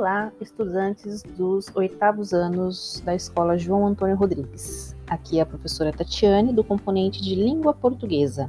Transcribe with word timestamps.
Olá, 0.00 0.32
estudantes 0.40 1.22
dos 1.36 1.70
oitavos 1.76 2.32
anos 2.32 3.02
da 3.04 3.14
Escola 3.14 3.58
João 3.58 3.86
Antônio 3.86 4.16
Rodrigues. 4.16 4.96
Aqui 5.06 5.38
é 5.38 5.42
a 5.42 5.46
professora 5.46 5.92
Tatiane, 5.92 6.54
do 6.54 6.64
componente 6.64 7.22
de 7.22 7.34
Língua 7.34 7.74
Portuguesa. 7.74 8.46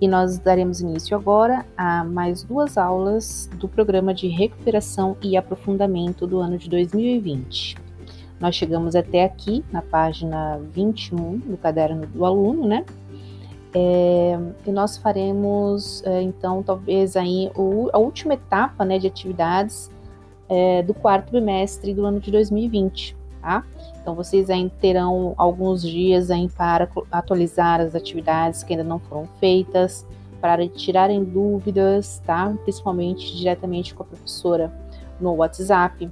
E 0.00 0.06
nós 0.06 0.38
daremos 0.38 0.80
início 0.80 1.16
agora 1.16 1.66
a 1.76 2.04
mais 2.04 2.44
duas 2.44 2.78
aulas 2.78 3.50
do 3.56 3.68
programa 3.68 4.14
de 4.14 4.28
recuperação 4.28 5.16
e 5.20 5.36
aprofundamento 5.36 6.28
do 6.28 6.38
ano 6.38 6.56
de 6.56 6.70
2020. 6.70 7.76
Nós 8.38 8.54
chegamos 8.54 8.94
até 8.94 9.24
aqui 9.24 9.64
na 9.72 9.82
página 9.82 10.60
21 10.72 11.38
do 11.38 11.56
caderno 11.56 12.06
do 12.06 12.24
aluno, 12.24 12.68
né? 12.68 12.84
É, 13.74 14.38
e 14.64 14.70
nós 14.70 14.96
faremos 14.96 16.04
é, 16.06 16.22
então 16.22 16.62
talvez 16.62 17.16
aí 17.16 17.50
o, 17.56 17.90
a 17.92 17.98
última 17.98 18.34
etapa 18.34 18.84
né, 18.84 18.98
de 18.98 19.08
atividades 19.08 19.90
é, 20.48 20.82
do 20.82 20.94
quarto 20.94 21.30
bimestre 21.30 21.92
do 21.94 22.04
ano 22.04 22.20
de 22.20 22.30
2020, 22.30 23.16
tá? 23.40 23.64
Então 24.00 24.14
vocês 24.14 24.48
ainda 24.50 24.72
terão 24.80 25.34
alguns 25.36 25.82
dias 25.82 26.30
aí 26.30 26.48
para 26.48 26.88
atualizar 27.10 27.80
as 27.80 27.94
atividades 27.94 28.62
que 28.62 28.72
ainda 28.72 28.84
não 28.84 28.98
foram 28.98 29.26
feitas, 29.38 30.06
para 30.40 30.66
tirarem 30.68 31.24
dúvidas, 31.24 32.22
tá? 32.24 32.54
Principalmente 32.62 33.36
diretamente 33.36 33.94
com 33.94 34.02
a 34.02 34.06
professora 34.06 34.72
no 35.20 35.34
WhatsApp. 35.34 36.08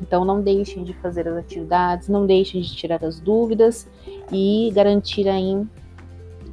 Então 0.00 0.24
não 0.24 0.40
deixem 0.40 0.82
de 0.82 0.92
fazer 0.94 1.28
as 1.28 1.36
atividades, 1.36 2.08
não 2.08 2.26
deixem 2.26 2.60
de 2.60 2.74
tirar 2.74 3.04
as 3.04 3.20
dúvidas 3.20 3.88
e 4.32 4.70
garantir 4.74 5.28
aí 5.28 5.64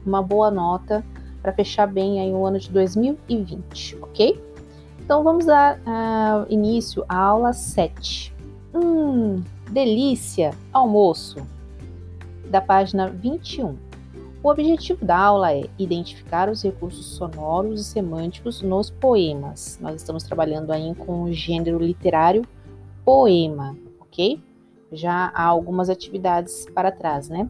uma 0.05 0.21
boa 0.21 0.51
nota 0.51 1.03
para 1.41 1.53
fechar 1.53 1.87
bem 1.87 2.19
aí 2.19 2.31
o 2.31 2.45
ano 2.45 2.59
de 2.59 2.69
2020, 2.71 3.97
ok? 4.01 4.39
Então 5.07 5.23
vamos 5.23 5.45
dar 5.45 5.77
uh, 5.77 6.45
início 6.49 7.05
à 7.07 7.15
aula 7.17 7.53
7. 7.53 8.35
Hum, 8.75 9.41
delícia! 9.71 10.51
Almoço! 10.73 11.47
Da 12.49 12.59
página 12.59 13.07
21. 13.07 13.77
O 14.43 14.49
objetivo 14.49 15.05
da 15.05 15.17
aula 15.17 15.53
é 15.53 15.63
identificar 15.79 16.49
os 16.49 16.61
recursos 16.61 17.05
sonoros 17.05 17.79
e 17.79 17.83
semânticos 17.85 18.61
nos 18.61 18.89
poemas. 18.89 19.79
Nós 19.79 19.95
estamos 19.95 20.23
trabalhando 20.23 20.71
aí 20.71 20.93
com 20.93 21.23
o 21.23 21.31
gênero 21.31 21.79
literário 21.79 22.45
poema, 23.05 23.77
ok? 24.01 24.43
Já 24.91 25.31
há 25.33 25.43
algumas 25.43 25.89
atividades 25.89 26.65
para 26.75 26.91
trás, 26.91 27.29
né? 27.29 27.47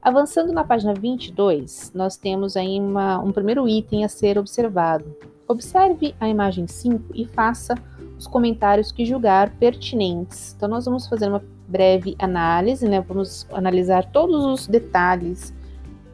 Avançando 0.00 0.50
na 0.50 0.64
página 0.64 0.94
22, 0.94 1.92
nós 1.94 2.16
temos 2.16 2.56
aí 2.56 2.80
uma, 2.80 3.18
um 3.18 3.32
primeiro 3.32 3.68
item 3.68 4.02
a 4.02 4.08
ser 4.08 4.38
observado, 4.38 5.14
Observe 5.50 6.14
a 6.20 6.28
imagem 6.28 6.68
5 6.68 7.06
e 7.12 7.26
faça 7.26 7.74
os 8.16 8.24
comentários 8.24 8.92
que 8.92 9.04
julgar 9.04 9.50
pertinentes. 9.50 10.54
Então, 10.56 10.68
nós 10.68 10.84
vamos 10.84 11.08
fazer 11.08 11.28
uma 11.28 11.42
breve 11.66 12.14
análise, 12.20 12.88
né? 12.88 13.00
Vamos 13.00 13.48
analisar 13.52 14.04
todos 14.12 14.44
os 14.44 14.68
detalhes 14.68 15.52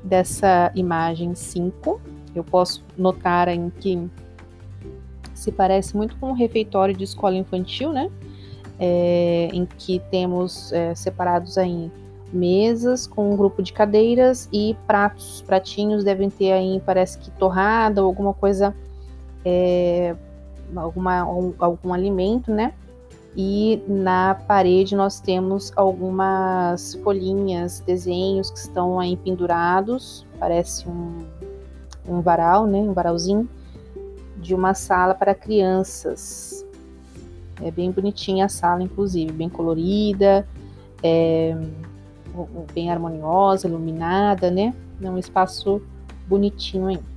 dessa 0.02 0.72
imagem 0.74 1.34
5. 1.34 2.00
Eu 2.34 2.42
posso 2.42 2.82
notar 2.96 3.48
em 3.48 3.68
que 3.68 4.08
se 5.34 5.52
parece 5.52 5.94
muito 5.94 6.16
com 6.16 6.30
um 6.30 6.32
refeitório 6.32 6.96
de 6.96 7.04
escola 7.04 7.36
infantil, 7.36 7.92
né? 7.92 8.10
É, 8.80 9.50
em 9.52 9.66
que 9.66 9.98
temos 10.10 10.72
é, 10.72 10.94
separados 10.94 11.58
aí 11.58 11.92
mesas 12.32 13.06
com 13.06 13.34
um 13.34 13.36
grupo 13.36 13.62
de 13.62 13.74
cadeiras 13.74 14.48
e 14.50 14.74
pratos. 14.86 15.44
Pratinhos 15.46 16.02
devem 16.02 16.30
ter 16.30 16.52
aí, 16.52 16.80
parece 16.86 17.18
que 17.18 17.30
torrada 17.32 18.00
ou 18.00 18.06
alguma 18.06 18.32
coisa 18.32 18.74
é, 19.48 20.16
alguma, 20.74 21.24
um, 21.24 21.54
algum 21.60 21.94
alimento, 21.94 22.50
né? 22.50 22.74
E 23.36 23.80
na 23.86 24.34
parede 24.34 24.96
nós 24.96 25.20
temos 25.20 25.72
algumas 25.76 26.94
folhinhas, 27.04 27.80
desenhos 27.80 28.50
que 28.50 28.58
estão 28.58 28.98
aí 28.98 29.16
pendurados, 29.16 30.26
parece 30.40 30.88
um, 30.88 31.24
um 32.08 32.20
varal, 32.20 32.66
né? 32.66 32.78
Um 32.80 32.92
varalzinho 32.92 33.48
de 34.38 34.52
uma 34.52 34.74
sala 34.74 35.14
para 35.14 35.32
crianças. 35.32 36.66
É 37.62 37.70
bem 37.70 37.92
bonitinha 37.92 38.46
a 38.46 38.48
sala, 38.48 38.82
inclusive, 38.82 39.30
bem 39.32 39.48
colorida, 39.48 40.46
é, 41.02 41.56
bem 42.74 42.90
harmoniosa, 42.90 43.68
iluminada, 43.68 44.50
né? 44.50 44.74
É 45.00 45.08
um 45.08 45.18
espaço 45.18 45.80
bonitinho 46.26 46.88
aí. 46.88 47.15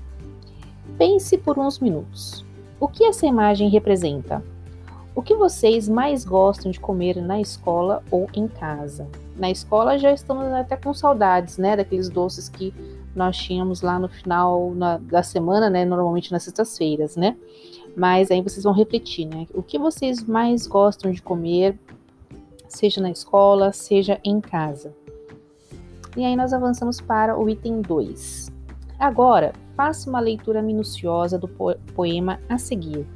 Pense 0.98 1.38
por 1.38 1.58
uns 1.58 1.80
minutos. 1.80 2.46
O 2.80 2.88
que 2.88 3.04
essa 3.04 3.26
imagem 3.26 3.70
representa? 3.70 4.44
O 5.16 5.22
que 5.22 5.36
vocês 5.36 5.90
mais 5.90 6.24
gostam 6.24 6.72
de 6.72 6.80
comer 6.80 7.22
na 7.22 7.42
escola 7.42 8.02
ou 8.10 8.28
em 8.34 8.48
casa? 8.48 9.08
Na 9.36 9.50
escola 9.50 9.98
já 9.98 10.14
estamos 10.14 10.46
até 10.54 10.78
com 10.78 10.94
saudades, 10.94 11.58
né, 11.58 11.76
daqueles 11.76 12.10
doces 12.10 12.48
que 12.48 12.74
nós 13.16 13.36
tínhamos 13.36 13.82
lá 13.82 14.00
no 14.00 14.08
final 14.08 14.74
na, 14.76 14.98
da 14.98 15.24
semana, 15.24 15.70
né, 15.70 15.84
normalmente 15.84 16.32
nas 16.32 16.44
sextas-feiras, 16.44 17.16
né? 17.16 17.36
Mas 17.96 18.32
aí 18.32 18.42
vocês 18.42 18.64
vão 18.64 18.74
refletir, 18.74 19.26
né? 19.26 19.46
O 19.54 19.64
que 19.64 19.78
vocês 19.78 20.24
mais 20.24 20.68
gostam 20.68 21.12
de 21.12 21.22
comer, 21.22 21.78
seja 22.68 23.02
na 23.02 23.10
escola, 23.10 23.74
seja 23.74 24.20
em 24.24 24.40
casa. 24.40 24.94
E 26.16 26.24
aí 26.24 26.36
nós 26.36 26.54
avançamos 26.54 27.02
para 27.02 27.38
o 27.38 27.50
item 27.50 27.82
2. 27.82 28.59
Agora, 29.00 29.54
faça 29.78 30.10
uma 30.10 30.20
leitura 30.20 30.62
minuciosa 30.62 31.40
do 31.40 31.48
poema 31.48 32.38
a 32.50 32.58
seguir. 32.58 33.08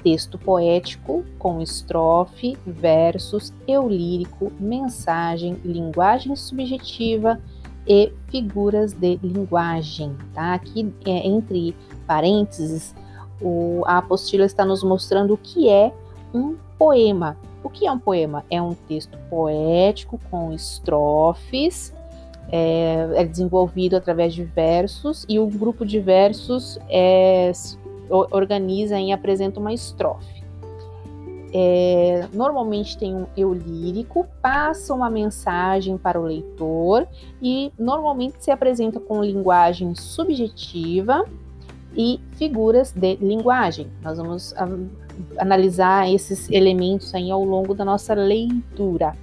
Texto 0.00 0.38
poético 0.38 1.24
com 1.40 1.60
estrofe, 1.60 2.56
versos, 2.64 3.52
eu 3.66 3.88
lírico, 3.88 4.52
mensagem, 4.60 5.58
linguagem 5.64 6.36
subjetiva 6.36 7.40
e 7.84 8.12
figuras 8.28 8.92
de 8.92 9.16
linguagem. 9.16 10.16
Tá? 10.32 10.54
Aqui, 10.54 10.94
é, 11.04 11.26
entre 11.26 11.74
parênteses, 12.06 12.94
o, 13.40 13.82
a 13.86 13.98
apostila 13.98 14.44
está 14.44 14.64
nos 14.64 14.84
mostrando 14.84 15.34
o 15.34 15.38
que 15.38 15.68
é 15.68 15.92
um 16.32 16.56
poema. 16.78 17.36
O 17.64 17.68
que 17.68 17.88
é 17.88 17.90
um 17.90 17.98
poema? 17.98 18.44
É 18.48 18.62
um 18.62 18.72
texto 18.72 19.18
poético 19.28 20.20
com 20.30 20.52
estrofes 20.52 21.92
é, 22.50 23.08
é 23.14 23.24
desenvolvido 23.24 23.96
através 23.96 24.34
de 24.34 24.44
versos 24.44 25.24
e 25.28 25.38
o 25.38 25.46
grupo 25.46 25.84
de 25.84 26.00
versos 26.00 26.78
é, 26.88 27.52
organiza 28.08 28.98
e 28.98 29.12
apresenta 29.12 29.60
uma 29.60 29.72
estrofe. 29.72 30.38
É, 31.52 32.28
normalmente 32.32 32.98
tem 32.98 33.14
um 33.14 33.26
eu 33.34 33.54
lírico, 33.54 34.26
passa 34.42 34.92
uma 34.92 35.08
mensagem 35.08 35.96
para 35.96 36.20
o 36.20 36.24
leitor 36.24 37.08
e 37.40 37.72
normalmente 37.78 38.36
se 38.44 38.50
apresenta 38.50 39.00
com 39.00 39.22
linguagem 39.22 39.94
subjetiva 39.94 41.24
e 41.96 42.20
figuras 42.32 42.92
de 42.92 43.16
linguagem. 43.16 43.86
Nós 44.02 44.18
vamos 44.18 44.54
a, 44.56 44.68
analisar 45.38 46.10
esses 46.12 46.50
elementos 46.50 47.14
aí 47.14 47.30
ao 47.30 47.42
longo 47.42 47.74
da 47.74 47.84
nossa 47.84 48.14
leitura. 48.14 49.14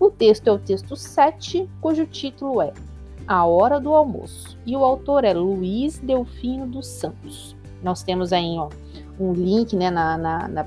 O 0.00 0.10
texto 0.10 0.46
é 0.46 0.52
o 0.52 0.58
texto 0.58 0.94
7, 0.94 1.68
cujo 1.80 2.06
título 2.06 2.62
é 2.62 2.72
A 3.26 3.44
Hora 3.44 3.80
do 3.80 3.92
Almoço, 3.92 4.56
e 4.64 4.76
o 4.76 4.84
autor 4.84 5.24
é 5.24 5.32
Luiz 5.32 5.98
Delfino 5.98 6.66
dos 6.66 6.86
Santos. 6.86 7.56
Nós 7.82 8.02
temos 8.02 8.32
aí 8.32 8.56
ó, 8.56 8.68
um 9.18 9.32
link 9.32 9.74
né, 9.74 9.90
na, 9.90 10.16
na, 10.16 10.48
na, 10.48 10.66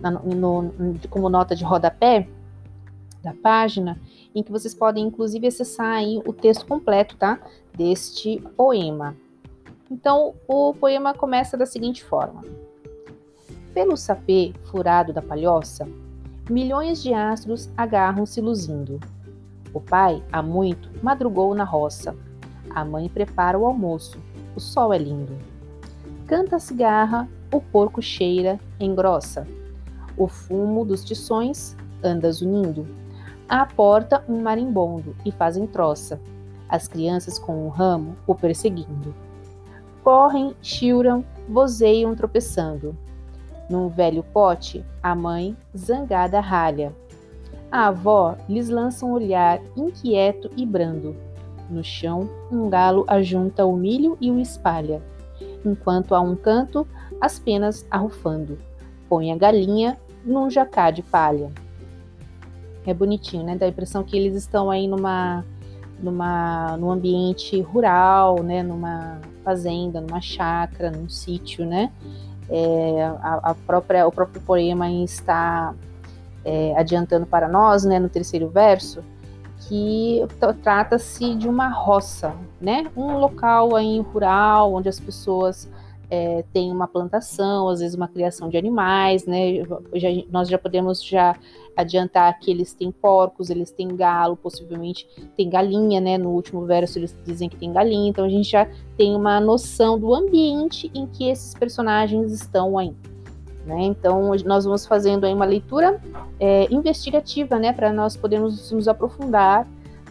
na 0.00 0.10
no, 0.10 0.72
como 1.08 1.28
nota 1.28 1.54
de 1.54 1.64
rodapé 1.64 2.28
da 3.22 3.32
página, 3.32 4.00
em 4.34 4.42
que 4.42 4.50
vocês 4.50 4.74
podem 4.74 5.06
inclusive 5.06 5.46
acessar 5.46 5.96
aí 5.96 6.20
o 6.26 6.32
texto 6.32 6.66
completo 6.66 7.16
tá, 7.16 7.38
deste 7.76 8.40
poema. 8.56 9.16
Então, 9.90 10.34
o 10.46 10.74
poema 10.74 11.14
começa 11.14 11.56
da 11.56 11.66
seguinte 11.66 12.04
forma: 12.04 12.44
Pelo 13.72 13.96
sapê 13.96 14.52
furado 14.64 15.12
da 15.12 15.22
palhoça, 15.22 15.88
milhões 16.50 17.02
de 17.02 17.12
astros 17.12 17.70
agarram-se 17.76 18.40
luzindo. 18.40 18.98
O 19.72 19.80
pai, 19.80 20.22
há 20.32 20.42
muito, 20.42 20.90
madrugou 21.02 21.54
na 21.54 21.64
roça. 21.64 22.16
A 22.70 22.84
mãe 22.84 23.08
prepara 23.08 23.58
o 23.58 23.66
almoço. 23.66 24.18
O 24.56 24.60
sol 24.60 24.92
é 24.92 24.98
lindo. 24.98 25.36
Canta 26.26 26.56
a 26.56 26.58
cigarra, 26.58 27.28
o 27.52 27.60
porco 27.60 28.00
cheira, 28.00 28.58
engrossa. 28.80 29.46
O 30.16 30.26
fumo 30.26 30.84
dos 30.84 31.04
tições 31.04 31.76
anda 32.02 32.30
zunindo. 32.32 32.86
À 33.48 33.64
porta, 33.64 34.24
um 34.28 34.40
marimbondo 34.40 35.14
e 35.24 35.32
fazem 35.32 35.66
troça. 35.66 36.20
As 36.68 36.86
crianças 36.86 37.38
com 37.38 37.66
um 37.66 37.68
ramo 37.68 38.14
o 38.26 38.34
perseguindo. 38.34 39.14
Correm, 40.02 40.54
chilram, 40.60 41.24
vozeiam 41.48 42.14
tropeçando. 42.14 42.96
Num 43.68 43.88
velho 43.88 44.22
pote, 44.22 44.84
a 45.02 45.14
mãe, 45.14 45.56
zangada, 45.76 46.40
ralha. 46.40 46.94
A 47.70 47.88
avó 47.88 48.36
lhes 48.48 48.68
lança 48.68 49.04
um 49.04 49.12
olhar 49.12 49.60
inquieto 49.76 50.50
e 50.56 50.64
brando. 50.64 51.14
No 51.68 51.84
chão, 51.84 52.30
um 52.50 52.70
galo 52.70 53.04
ajunta 53.06 53.66
o 53.66 53.76
milho 53.76 54.16
e 54.20 54.30
o 54.30 54.40
espalha, 54.40 55.02
enquanto 55.64 56.14
a 56.14 56.20
um 56.20 56.34
canto, 56.34 56.86
as 57.20 57.38
penas 57.38 57.86
arrufando. 57.90 58.58
Põe 59.06 59.32
a 59.32 59.36
galinha, 59.36 59.98
num 60.24 60.48
jacá 60.48 60.90
de 60.90 61.02
palha. 61.02 61.52
É 62.86 62.94
bonitinho, 62.94 63.44
né? 63.44 63.56
Dá 63.56 63.66
a 63.66 63.68
impressão 63.68 64.02
que 64.02 64.16
eles 64.16 64.34
estão 64.34 64.70
aí 64.70 64.88
numa, 64.88 65.44
numa, 66.02 66.76
num 66.78 66.90
ambiente 66.90 67.60
rural, 67.60 68.42
né? 68.42 68.62
Numa 68.62 69.20
fazenda, 69.44 70.00
numa 70.00 70.20
chácara, 70.22 70.90
num 70.90 71.08
sítio, 71.08 71.66
né? 71.66 71.92
É, 72.50 73.04
a, 73.20 73.50
a, 73.50 73.54
própria, 73.54 74.06
o 74.06 74.12
próprio 74.12 74.40
poema 74.40 74.90
está 74.90 75.74
é, 76.44 76.74
adiantando 76.76 77.26
para 77.26 77.48
nós, 77.48 77.84
né, 77.84 77.98
no 77.98 78.08
terceiro 78.08 78.48
verso, 78.48 79.04
que 79.68 80.26
trata-se 80.62 81.34
de 81.34 81.48
uma 81.48 81.68
roça, 81.68 82.34
né, 82.60 82.86
um 82.96 83.18
local 83.18 83.76
aí 83.76 84.00
rural 84.00 84.72
onde 84.72 84.88
as 84.88 84.98
pessoas 84.98 85.68
é, 86.10 86.44
têm 86.52 86.72
uma 86.72 86.88
plantação, 86.88 87.68
às 87.68 87.80
vezes 87.80 87.94
uma 87.94 88.08
criação 88.08 88.48
de 88.48 88.56
animais, 88.56 89.26
né, 89.26 89.62
já, 89.94 90.08
nós 90.30 90.48
já 90.48 90.58
podemos 90.58 91.04
já 91.04 91.36
adiantar 91.78 92.36
que 92.40 92.50
eles 92.50 92.74
têm 92.74 92.90
porcos, 92.90 93.50
eles 93.50 93.70
têm 93.70 93.94
galo, 93.94 94.36
possivelmente 94.36 95.06
tem 95.36 95.48
galinha, 95.48 96.00
né? 96.00 96.18
No 96.18 96.30
último 96.30 96.66
verso 96.66 96.98
eles 96.98 97.16
dizem 97.24 97.48
que 97.48 97.56
tem 97.56 97.72
galinha, 97.72 98.10
então 98.10 98.24
a 98.24 98.28
gente 98.28 98.50
já 98.50 98.68
tem 98.96 99.14
uma 99.14 99.38
noção 99.38 99.96
do 99.96 100.12
ambiente 100.12 100.90
em 100.92 101.06
que 101.06 101.30
esses 101.30 101.54
personagens 101.54 102.32
estão 102.32 102.76
aí. 102.76 102.92
Né? 103.64 103.82
Então 103.82 104.30
nós 104.44 104.64
vamos 104.64 104.86
fazendo 104.86 105.24
aí 105.24 105.32
uma 105.32 105.44
leitura 105.44 106.00
é, 106.40 106.66
investigativa, 106.72 107.60
né? 107.60 107.72
Para 107.72 107.92
nós 107.92 108.16
podermos 108.16 108.72
nos 108.72 108.88
aprofundar 108.88 109.64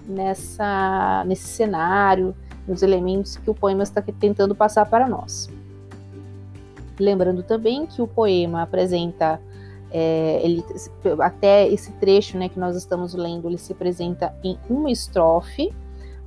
nessa 0.08 1.26
nesse 1.26 1.48
cenário, 1.50 2.34
nos 2.66 2.82
elementos 2.82 3.36
que 3.36 3.50
o 3.50 3.54
poema 3.54 3.84
está 3.84 4.02
tentando 4.02 4.56
passar 4.56 4.86
para 4.86 5.10
nós. 5.10 5.50
Lembrando 7.00 7.44
também 7.44 7.86
que 7.86 8.02
o 8.02 8.08
poema 8.08 8.62
apresenta 8.64 9.40
é, 9.92 10.42
ele, 10.44 10.64
até 11.20 11.68
esse 11.68 11.92
trecho 11.94 12.38
né, 12.38 12.50
que 12.50 12.60
nós 12.60 12.76
estamos 12.76 13.14
lendo, 13.14 13.48
ele 13.48 13.58
se 13.58 13.72
apresenta 13.72 14.36
em 14.44 14.58
uma 14.70 14.92
estrofe. 14.92 15.74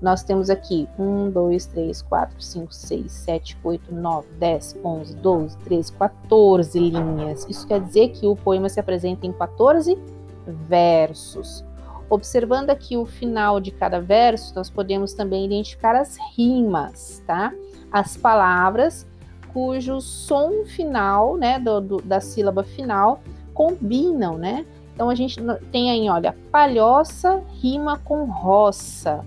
Nós 0.01 0.23
temos 0.23 0.49
aqui 0.49 0.89
1, 0.99 1.31
2, 1.31 1.67
3, 1.67 2.03
4, 2.03 2.43
5, 2.43 2.75
6, 2.75 3.13
7, 3.13 3.59
8, 3.63 3.95
9, 3.95 4.29
10, 4.39 4.79
11, 4.83 5.17
12, 5.17 5.59
13, 5.59 5.93
14 5.93 6.79
linhas. 6.79 7.47
Isso 7.51 7.67
quer 7.67 7.81
dizer 7.83 8.09
que 8.09 8.27
o 8.27 8.35
poema 8.35 8.69
se 8.71 8.81
apresenta 8.81 9.27
em 9.27 9.33
14 9.33 9.99
versos. 10.47 11.63
Observando 12.09 12.71
aqui 12.71 12.97
o 12.97 13.05
final 13.05 13.61
de 13.61 13.71
cada 13.71 14.01
verso, 14.01 14.55
nós 14.57 14.71
podemos 14.71 15.13
também 15.13 15.45
identificar 15.45 15.95
as 15.95 16.17
rimas, 16.35 17.23
tá? 17.27 17.53
As 17.93 18.17
palavras 18.17 19.07
cujo 19.53 20.01
som 20.01 20.65
final, 20.65 21.37
né, 21.37 21.59
do, 21.59 21.81
do, 21.81 21.97
da 22.03 22.21
sílaba 22.21 22.63
final, 22.63 23.21
combinam, 23.55 24.39
né? 24.39 24.65
Então 24.95 25.09
a 25.09 25.15
gente 25.15 25.41
tem 25.73 25.91
aí, 25.91 26.09
olha, 26.09 26.37
palhoça 26.53 27.43
rima 27.61 27.99
com 27.99 28.25
roça, 28.25 29.25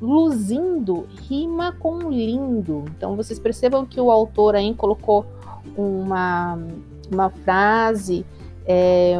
luzindo 0.00 1.06
rima 1.28 1.72
com 1.78 2.10
lindo. 2.10 2.84
Então 2.96 3.14
vocês 3.14 3.38
percebam 3.38 3.86
que 3.86 4.00
o 4.00 4.10
autor 4.10 4.56
aí 4.56 4.74
colocou 4.74 5.24
uma, 5.76 6.58
uma 7.10 7.30
frase 7.30 8.26
é, 8.66 9.14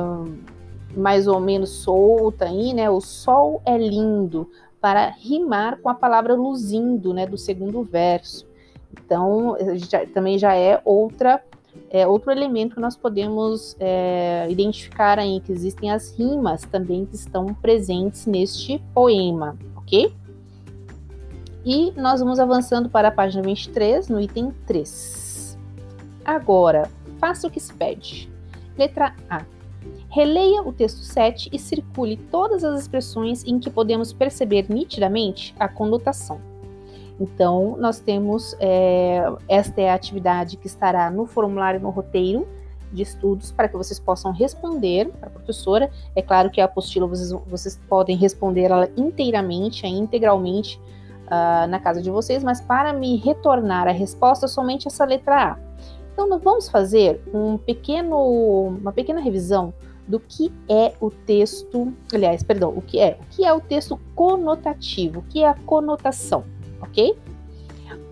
mais 0.96 1.26
ou 1.26 1.40
menos 1.40 1.70
solta 1.70 2.46
aí, 2.46 2.74
né? 2.74 2.90
O 2.90 3.00
sol 3.00 3.62
é 3.64 3.76
lindo, 3.78 4.48
para 4.80 5.10
rimar 5.10 5.78
com 5.80 5.88
a 5.88 5.94
palavra 5.94 6.34
luzindo, 6.34 7.14
né? 7.14 7.24
Do 7.24 7.38
segundo 7.38 7.84
verso. 7.84 8.44
Então 8.92 9.56
já, 9.74 10.06
também 10.06 10.38
já 10.38 10.54
é 10.54 10.80
outra 10.84 11.42
é 11.90 12.06
outro 12.06 12.30
elemento 12.30 12.74
que 12.74 12.80
nós 12.80 12.96
podemos 12.96 13.76
é, 13.78 14.46
identificar 14.48 15.18
aí, 15.18 15.40
que 15.40 15.52
existem 15.52 15.90
as 15.90 16.16
rimas 16.16 16.62
também 16.62 17.04
que 17.04 17.14
estão 17.14 17.46
presentes 17.54 18.26
neste 18.26 18.78
poema, 18.94 19.56
ok? 19.76 20.12
E 21.64 21.92
nós 21.92 22.20
vamos 22.20 22.40
avançando 22.40 22.88
para 22.88 23.08
a 23.08 23.10
página 23.10 23.42
23, 23.42 24.08
no 24.08 24.20
item 24.20 24.52
3. 24.66 25.58
Agora, 26.24 26.90
faça 27.18 27.46
o 27.46 27.50
que 27.50 27.60
se 27.60 27.72
pede. 27.72 28.30
Letra 28.76 29.14
A. 29.28 29.44
Releia 30.08 30.62
o 30.62 30.72
texto 30.72 31.00
7 31.00 31.50
e 31.52 31.58
circule 31.58 32.16
todas 32.16 32.64
as 32.64 32.80
expressões 32.80 33.44
em 33.44 33.58
que 33.58 33.70
podemos 33.70 34.12
perceber 34.12 34.66
nitidamente 34.68 35.54
a 35.58 35.68
conotação. 35.68 36.51
Então, 37.22 37.76
nós 37.78 38.00
temos, 38.00 38.56
é, 38.58 39.22
esta 39.48 39.80
é 39.80 39.90
a 39.90 39.94
atividade 39.94 40.56
que 40.56 40.66
estará 40.66 41.08
no 41.08 41.24
formulário, 41.24 41.78
no 41.78 41.88
roteiro 41.88 42.48
de 42.92 43.02
estudos, 43.02 43.52
para 43.52 43.68
que 43.68 43.76
vocês 43.76 44.00
possam 44.00 44.32
responder 44.32 45.08
para 45.20 45.28
a 45.28 45.30
professora. 45.30 45.88
É 46.16 46.20
claro 46.20 46.50
que 46.50 46.60
a 46.60 46.64
apostila 46.64 47.06
vocês, 47.06 47.30
vocês 47.46 47.80
podem 47.88 48.16
responder 48.16 48.62
ela 48.62 48.90
inteiramente, 48.96 49.86
integralmente 49.86 50.80
uh, 51.26 51.68
na 51.68 51.78
casa 51.78 52.02
de 52.02 52.10
vocês, 52.10 52.42
mas 52.42 52.60
para 52.60 52.92
me 52.92 53.16
retornar 53.18 53.86
a 53.86 53.92
resposta, 53.92 54.48
somente 54.48 54.88
essa 54.88 55.04
letra 55.04 55.52
A. 55.52 55.58
Então, 56.12 56.28
nós 56.28 56.42
vamos 56.42 56.68
fazer 56.68 57.22
um 57.32 57.56
pequeno, 57.56 58.18
uma 58.80 58.92
pequena 58.92 59.20
revisão 59.20 59.72
do 60.08 60.18
que 60.18 60.52
é 60.68 60.92
o 61.00 61.08
texto, 61.08 61.92
aliás, 62.12 62.42
perdão, 62.42 62.70
o 62.76 62.82
que 62.82 62.98
é, 62.98 63.16
o 63.20 63.24
que 63.30 63.44
é 63.44 63.52
o 63.52 63.60
texto 63.60 63.98
conotativo, 64.12 65.20
o 65.20 65.22
que 65.22 65.44
é 65.44 65.48
a 65.48 65.54
conotação 65.54 66.42
ok? 66.82 67.16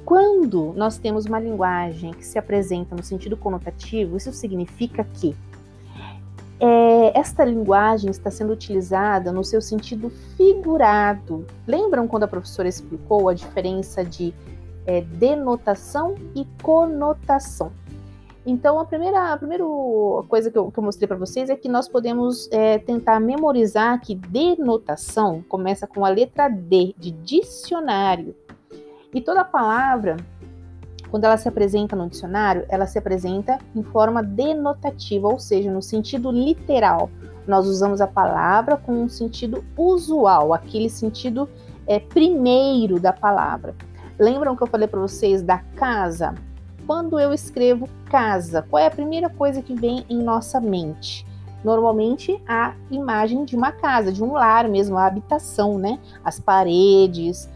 Quando 0.04 0.72
nós 0.74 0.98
temos 0.98 1.26
uma 1.26 1.38
linguagem 1.38 2.12
que 2.12 2.24
se 2.24 2.38
apresenta 2.38 2.96
no 2.96 3.02
sentido 3.02 3.36
conotativo, 3.36 4.16
isso 4.16 4.32
significa 4.32 5.04
que 5.04 5.36
é, 6.58 7.18
esta 7.18 7.44
linguagem 7.44 8.10
está 8.10 8.30
sendo 8.30 8.52
utilizada 8.52 9.32
no 9.32 9.42
seu 9.42 9.62
sentido 9.62 10.10
figurado. 10.36 11.46
Lembram 11.66 12.06
quando 12.06 12.24
a 12.24 12.28
professora 12.28 12.68
explicou 12.68 13.28
a 13.28 13.34
diferença 13.34 14.04
de 14.04 14.34
é, 14.86 15.00
denotação 15.00 16.14
e 16.34 16.46
conotação? 16.62 17.72
Então, 18.44 18.78
a 18.78 18.84
primeira, 18.84 19.32
a 19.32 19.36
primeira 19.36 19.64
coisa 20.28 20.50
que 20.50 20.58
eu, 20.58 20.70
que 20.70 20.78
eu 20.78 20.82
mostrei 20.82 21.06
para 21.06 21.16
vocês 21.16 21.50
é 21.50 21.56
que 21.56 21.68
nós 21.68 21.88
podemos 21.88 22.48
é, 22.50 22.78
tentar 22.78 23.20
memorizar 23.20 24.00
que 24.00 24.14
denotação 24.14 25.42
começa 25.48 25.86
com 25.86 26.04
a 26.04 26.08
letra 26.08 26.48
D, 26.48 26.94
de 26.98 27.10
dicionário. 27.10 28.34
E 29.12 29.20
toda 29.20 29.44
palavra, 29.44 30.16
quando 31.10 31.24
ela 31.24 31.36
se 31.36 31.48
apresenta 31.48 31.96
no 31.96 32.08
dicionário, 32.08 32.64
ela 32.68 32.86
se 32.86 32.98
apresenta 32.98 33.58
em 33.74 33.82
forma 33.82 34.22
denotativa, 34.22 35.28
ou 35.28 35.38
seja, 35.38 35.70
no 35.70 35.82
sentido 35.82 36.30
literal. 36.30 37.10
Nós 37.46 37.66
usamos 37.66 38.00
a 38.00 38.06
palavra 38.06 38.76
com 38.76 38.92
um 38.92 39.08
sentido 39.08 39.64
usual, 39.76 40.54
aquele 40.54 40.88
sentido 40.88 41.48
é, 41.86 41.98
primeiro 41.98 43.00
da 43.00 43.12
palavra. 43.12 43.74
Lembram 44.16 44.54
que 44.54 44.62
eu 44.62 44.66
falei 44.68 44.86
para 44.86 45.00
vocês 45.00 45.42
da 45.42 45.58
casa? 45.74 46.34
Quando 46.86 47.18
eu 47.18 47.32
escrevo 47.32 47.88
casa, 48.04 48.62
qual 48.62 48.80
é 48.80 48.86
a 48.86 48.90
primeira 48.90 49.28
coisa 49.28 49.62
que 49.62 49.74
vem 49.74 50.04
em 50.08 50.22
nossa 50.22 50.60
mente? 50.60 51.26
Normalmente 51.64 52.40
a 52.46 52.74
imagem 52.90 53.44
de 53.44 53.56
uma 53.56 53.72
casa, 53.72 54.12
de 54.12 54.22
um 54.22 54.32
lar 54.32 54.68
mesmo, 54.68 54.96
a 54.96 55.06
habitação, 55.06 55.78
né? 55.78 55.98
As 56.24 56.38
paredes, 56.38 57.48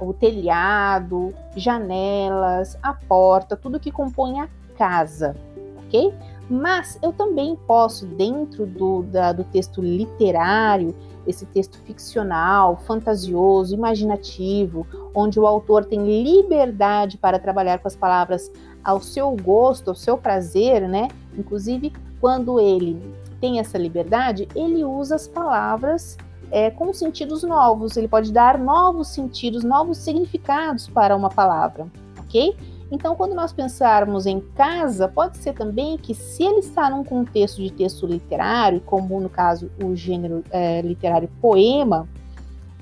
o 0.00 0.12
telhado, 0.12 1.34
janelas, 1.56 2.78
a 2.82 2.92
porta, 2.92 3.56
tudo 3.56 3.80
que 3.80 3.90
compõe 3.90 4.40
a 4.40 4.48
casa, 4.76 5.34
ok? 5.78 6.12
Mas 6.48 6.98
eu 7.02 7.12
também 7.12 7.56
posso, 7.66 8.06
dentro 8.06 8.66
do, 8.66 9.02
da, 9.04 9.32
do 9.32 9.44
texto 9.44 9.80
literário, 9.80 10.94
esse 11.26 11.46
texto 11.46 11.78
ficcional, 11.78 12.76
fantasioso, 12.86 13.74
imaginativo, 13.74 14.86
onde 15.14 15.40
o 15.40 15.46
autor 15.46 15.84
tem 15.84 16.22
liberdade 16.22 17.16
para 17.16 17.38
trabalhar 17.38 17.78
com 17.78 17.88
as 17.88 17.96
palavras 17.96 18.52
ao 18.82 19.00
seu 19.00 19.34
gosto, 19.34 19.88
ao 19.88 19.94
seu 19.94 20.18
prazer, 20.18 20.86
né? 20.86 21.08
Inclusive, 21.36 21.92
quando 22.20 22.60
ele 22.60 23.00
tem 23.40 23.58
essa 23.58 23.78
liberdade, 23.78 24.46
ele 24.54 24.84
usa 24.84 25.14
as 25.14 25.26
palavras 25.26 26.18
é, 26.54 26.70
com 26.70 26.92
sentidos 26.92 27.42
novos, 27.42 27.96
ele 27.96 28.06
pode 28.06 28.32
dar 28.32 28.56
novos 28.56 29.08
sentidos, 29.08 29.64
novos 29.64 29.98
significados 29.98 30.88
para 30.88 31.16
uma 31.16 31.28
palavra, 31.28 31.88
ok? 32.20 32.56
Então, 32.92 33.16
quando 33.16 33.34
nós 33.34 33.52
pensarmos 33.52 34.24
em 34.24 34.38
casa, 34.38 35.08
pode 35.08 35.36
ser 35.38 35.52
também 35.52 35.98
que, 35.98 36.14
se 36.14 36.44
ele 36.44 36.60
está 36.60 36.88
num 36.88 37.02
contexto 37.02 37.60
de 37.60 37.72
texto 37.72 38.06
literário, 38.06 38.80
como 38.82 39.20
no 39.20 39.28
caso 39.28 39.68
o 39.82 39.96
gênero 39.96 40.44
é, 40.48 40.80
literário 40.80 41.28
poema, 41.40 42.08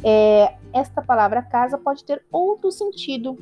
é, 0.05 0.53
esta 0.71 1.01
palavra 1.01 1.41
casa 1.41 1.79
pode 1.79 2.05
ter 2.05 2.23
outro 2.31 2.71
sentido, 2.71 3.39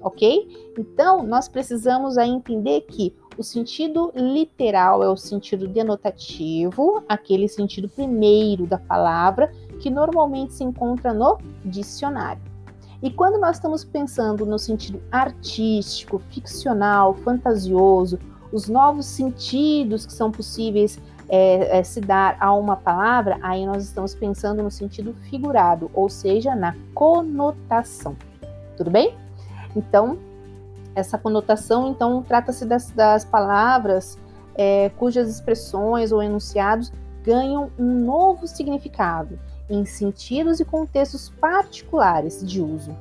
ok? 0.00 0.72
Então, 0.78 1.22
nós 1.22 1.46
precisamos 1.46 2.16
aí 2.16 2.30
entender 2.30 2.86
que 2.88 3.14
o 3.36 3.42
sentido 3.42 4.12
literal 4.14 5.02
é 5.02 5.08
o 5.08 5.16
sentido 5.16 5.66
denotativo, 5.66 7.02
aquele 7.08 7.48
sentido 7.48 7.88
primeiro 7.88 8.66
da 8.66 8.78
palavra, 8.78 9.52
que 9.74 9.90
normalmente 9.90 10.54
se 10.54 10.64
encontra 10.64 11.12
no 11.12 11.38
dicionário. 11.64 12.42
E 13.02 13.10
quando 13.10 13.38
nós 13.38 13.56
estamos 13.56 13.84
pensando 13.84 14.46
no 14.46 14.58
sentido 14.58 15.02
artístico, 15.12 16.22
ficcional, 16.30 17.14
fantasioso, 17.14 18.18
os 18.50 18.68
novos 18.68 19.04
sentidos 19.04 20.06
que 20.06 20.12
são 20.12 20.30
possíveis 20.30 20.98
é, 21.28 21.78
é, 21.78 21.82
se 21.82 22.00
dar 22.00 22.36
a 22.40 22.54
uma 22.54 22.76
palavra, 22.76 23.38
aí 23.42 23.66
nós 23.66 23.84
estamos 23.84 24.14
pensando 24.14 24.62
no 24.62 24.70
sentido 24.70 25.14
figurado, 25.28 25.90
ou 25.92 26.08
seja, 26.08 26.54
na 26.54 26.74
conotação. 26.94 28.16
Tudo 28.76 28.90
bem? 28.90 29.14
Então, 29.74 30.18
essa 30.94 31.18
conotação, 31.18 31.88
então, 31.88 32.22
trata-se 32.22 32.64
das, 32.64 32.90
das, 32.90 33.24
palavras 33.24 34.18
é, 34.54 34.90
cujas 34.90 35.28
expressões 35.28 36.12
ou 36.12 36.22
enunciados 36.22 36.92
ganham 37.22 37.70
um 37.78 38.04
novo 38.04 38.46
significado 38.46 39.38
em 39.68 39.84
sentidos 39.84 40.60
e 40.60 40.64
contextos 40.64 41.30
particulares 41.40 42.44
de 42.46 42.60
uso. 42.60 42.94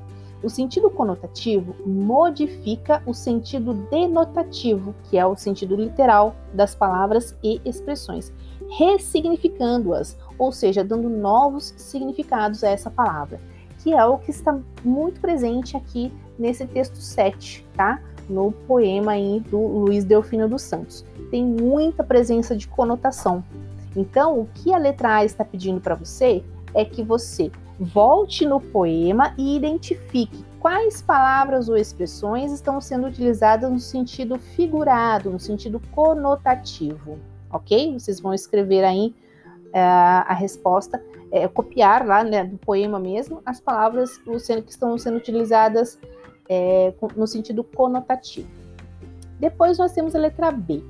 O 0.43 0.50
sentido 0.50 0.89
conotativo 0.89 1.74
modifica 1.86 3.01
o 3.05 3.13
sentido 3.13 3.74
denotativo, 3.89 4.93
que 5.05 5.17
é 5.17 5.25
o 5.25 5.38
sentido 5.38 5.74
literal 5.74 6.36
das 6.53 6.75
palavras 6.75 7.34
e 7.41 7.62
expressões, 7.63 8.34
ressignificando-as, 8.77 10.17
ou 10.38 10.51
seja, 10.51 10.84
dando 10.84 11.10
novos 11.10 11.74
significados 11.77 12.62
a 12.62 12.70
essa 12.70 12.91
palavra, 12.91 13.39
que 13.82 13.93
é 13.93 14.03
o 14.03 14.17
que 14.17 14.32
está 14.32 14.60
muito 14.84 15.22
presente 15.22 15.77
aqui 15.77 16.12
nesse 16.38 16.65
texto 16.65 16.98
7, 16.98 17.65
tá? 17.74 18.01
No 18.27 18.51
poema 18.51 19.13
aí 19.13 19.39
do 19.39 19.60
Luiz 19.60 20.03
Delfino 20.03 20.50
dos 20.50 20.63
Santos. 20.63 21.05
Tem 21.32 21.43
muita 21.46 22.03
presença 22.03 22.53
de 22.53 22.67
conotação. 22.67 23.43
Então, 23.96 24.39
o 24.39 24.48
que 24.53 24.74
a 24.74 24.77
letra 24.77 25.17
A 25.17 25.25
está 25.25 25.46
pedindo 25.46 25.79
para 25.79 25.96
você 25.96 26.43
é 26.74 26.86
que 26.86 27.03
você 27.03 27.51
Volte 27.80 28.46
no 28.46 28.62
poema 28.62 29.34
e 29.38 29.56
identifique 29.56 30.46
quais 30.60 31.01
palavras 31.01 31.68
ou 31.68 31.75
expressões 31.75 32.51
estão 32.51 32.80
sendo 32.80 33.08
utilizadas 33.08 33.70
no 33.70 33.80
sentido 33.80 34.38
figurado, 34.38 35.32
no 35.32 35.39
sentido 35.39 35.82
conotativo, 35.92 37.18
ok? 37.51 37.94
Vocês 38.00 38.20
vão 38.20 38.34
escrever 38.34 38.84
aí 38.84 39.15
uh, 39.70 40.24
a 40.27 40.34
resposta, 40.34 41.03
é, 41.32 41.48
copiar 41.48 42.06
lá 42.06 42.24
né, 42.24 42.44
do 42.44 42.58
poema 42.58 43.00
mesmo 43.00 43.42
as 43.44 43.60
palavras 43.60 44.18
que 44.18 44.32
estão 44.70 44.96
sendo 44.98 45.18
utilizadas 45.18 46.00
é, 46.48 46.94
no 47.18 47.25
sentido 47.25 47.63
conotativo. 47.63 48.50
Depois 49.39 49.80
nós 49.80 49.94
temos 49.94 50.15
a 50.15 50.20
letra 50.20 50.51
B. 50.51 50.84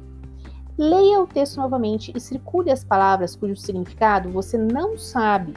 Leia 0.78 1.22
o 1.22 1.28
texto 1.28 1.58
novamente 1.58 2.12
e 2.13 2.20
circule 2.20 2.72
as 2.72 2.84
palavras 2.84 3.36
cujo 3.36 3.56
significado 3.56 4.30
você 4.30 4.58
não 4.58 4.98
sabe 4.98 5.54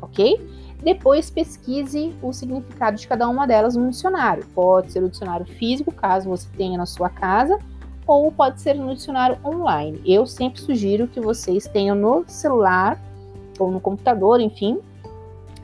ok? 0.00 0.40
Depois 0.82 1.28
pesquise 1.28 2.14
o 2.22 2.32
significado 2.32 2.96
de 2.96 3.06
cada 3.06 3.28
uma 3.28 3.46
delas 3.46 3.74
no 3.74 3.90
dicionário. 3.90 4.46
Pode 4.54 4.92
ser 4.92 5.02
o 5.02 5.08
dicionário 5.08 5.46
físico, 5.46 5.92
caso 5.92 6.28
você 6.28 6.46
tenha 6.56 6.78
na 6.78 6.86
sua 6.86 7.08
casa, 7.08 7.58
ou 8.06 8.30
pode 8.30 8.60
ser 8.60 8.74
no 8.74 8.94
dicionário 8.94 9.38
online. 9.44 10.00
Eu 10.06 10.24
sempre 10.26 10.60
sugiro 10.60 11.08
que 11.08 11.20
vocês 11.20 11.66
tenham 11.66 11.96
no 11.96 12.24
celular 12.26 12.98
ou 13.58 13.70
no 13.70 13.80
computador, 13.80 14.40
enfim, 14.40 14.78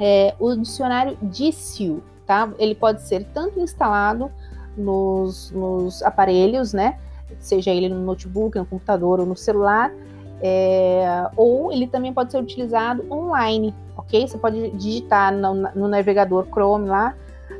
é, 0.00 0.34
o 0.40 0.54
dicionário 0.56 1.16
Dício, 1.22 2.02
tá? 2.26 2.52
Ele 2.58 2.74
pode 2.74 3.02
ser 3.02 3.24
tanto 3.32 3.60
instalado 3.60 4.30
nos, 4.76 5.52
nos 5.52 6.02
aparelhos, 6.02 6.72
né? 6.72 6.98
Seja 7.38 7.70
ele 7.70 7.88
no 7.88 8.00
notebook, 8.00 8.58
no 8.58 8.66
computador 8.66 9.20
ou 9.20 9.26
no 9.26 9.36
celular, 9.36 9.92
é, 10.46 11.30
ou 11.38 11.72
ele 11.72 11.86
também 11.86 12.12
pode 12.12 12.30
ser 12.30 12.36
utilizado 12.36 13.02
online, 13.10 13.74
ok? 13.96 14.28
Você 14.28 14.36
pode 14.36 14.72
digitar 14.72 15.32
no, 15.32 15.54
no 15.54 15.88
navegador 15.88 16.46
Chrome 16.52 16.86
lá, 16.86 17.14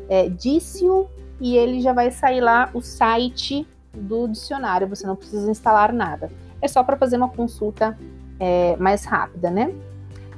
é, 0.06 0.28
Dício, 0.28 1.08
e 1.40 1.56
ele 1.56 1.80
já 1.80 1.94
vai 1.94 2.10
sair 2.10 2.42
lá 2.42 2.68
o 2.74 2.82
site 2.82 3.66
do 3.94 4.28
dicionário, 4.28 4.86
você 4.86 5.06
não 5.06 5.16
precisa 5.16 5.50
instalar 5.50 5.94
nada. 5.94 6.30
É 6.60 6.68
só 6.68 6.84
para 6.84 6.98
fazer 6.98 7.16
uma 7.16 7.30
consulta 7.30 7.96
é, 8.38 8.76
mais 8.76 9.06
rápida, 9.06 9.50
né? 9.50 9.74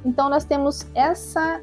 Então, 0.05 0.29
nós 0.29 0.45
temos 0.45 0.87
essa 0.95 1.59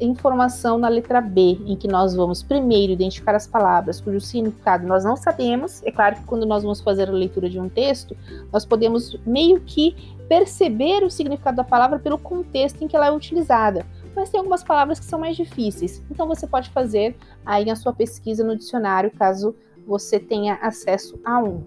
informação 0.00 0.78
na 0.78 0.88
letra 0.88 1.20
B, 1.20 1.58
em 1.66 1.76
que 1.76 1.88
nós 1.88 2.14
vamos 2.14 2.42
primeiro 2.42 2.92
identificar 2.92 3.34
as 3.34 3.46
palavras 3.46 4.00
cujo 4.00 4.20
significado 4.20 4.86
nós 4.86 5.04
não 5.04 5.16
sabemos. 5.16 5.82
É 5.84 5.90
claro 5.90 6.16
que 6.16 6.24
quando 6.24 6.44
nós 6.46 6.62
vamos 6.62 6.80
fazer 6.80 7.08
a 7.08 7.12
leitura 7.12 7.48
de 7.48 7.58
um 7.58 7.68
texto, 7.68 8.16
nós 8.52 8.64
podemos 8.64 9.18
meio 9.26 9.60
que 9.60 10.16
perceber 10.28 11.02
o 11.04 11.10
significado 11.10 11.56
da 11.56 11.64
palavra 11.64 11.98
pelo 11.98 12.18
contexto 12.18 12.82
em 12.82 12.88
que 12.88 12.96
ela 12.96 13.06
é 13.06 13.12
utilizada. 13.12 13.86
Mas 14.14 14.30
tem 14.30 14.38
algumas 14.38 14.64
palavras 14.64 14.98
que 14.98 15.04
são 15.04 15.18
mais 15.18 15.36
difíceis. 15.36 16.02
Então 16.10 16.26
você 16.26 16.46
pode 16.46 16.70
fazer 16.70 17.16
aí 17.44 17.70
a 17.70 17.76
sua 17.76 17.92
pesquisa 17.92 18.44
no 18.44 18.56
dicionário, 18.56 19.10
caso 19.10 19.54
você 19.86 20.18
tenha 20.18 20.54
acesso 20.54 21.18
a 21.24 21.38
um. 21.38 21.64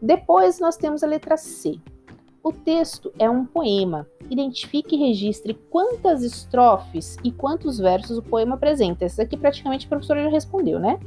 Depois 0.00 0.60
nós 0.60 0.76
temos 0.76 1.02
a 1.02 1.06
letra 1.06 1.36
C. 1.36 1.80
O 2.42 2.52
texto 2.52 3.12
é 3.18 3.28
um 3.28 3.44
poema. 3.44 4.06
Identifique 4.30 4.94
e 4.94 4.98
registre 4.98 5.54
quantas 5.70 6.22
estrofes 6.22 7.16
e 7.24 7.32
quantos 7.32 7.78
versos 7.78 8.18
o 8.18 8.22
poema 8.22 8.54
apresenta. 8.54 9.04
Essa 9.04 9.22
aqui 9.22 9.36
praticamente 9.36 9.86
a 9.86 9.88
professora 9.88 10.22
já 10.22 10.30
respondeu, 10.30 10.78
né? 10.78 10.98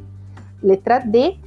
Letra 0.61 0.99
D. 0.99 1.37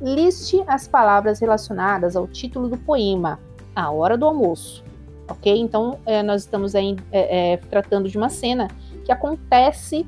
Liste 0.00 0.62
as 0.66 0.88
palavras 0.88 1.38
relacionadas 1.40 2.16
ao 2.16 2.26
título 2.26 2.68
do 2.68 2.76
poema, 2.76 3.38
A 3.74 3.90
Hora 3.90 4.16
do 4.16 4.26
Almoço. 4.26 4.82
Ok? 5.28 5.56
Então, 5.56 5.98
é, 6.04 6.22
nós 6.22 6.42
estamos 6.42 6.74
aí 6.74 6.96
é, 7.10 7.52
é, 7.52 7.56
tratando 7.56 8.08
de 8.08 8.18
uma 8.18 8.28
cena 8.28 8.68
que 9.04 9.12
acontece 9.12 10.06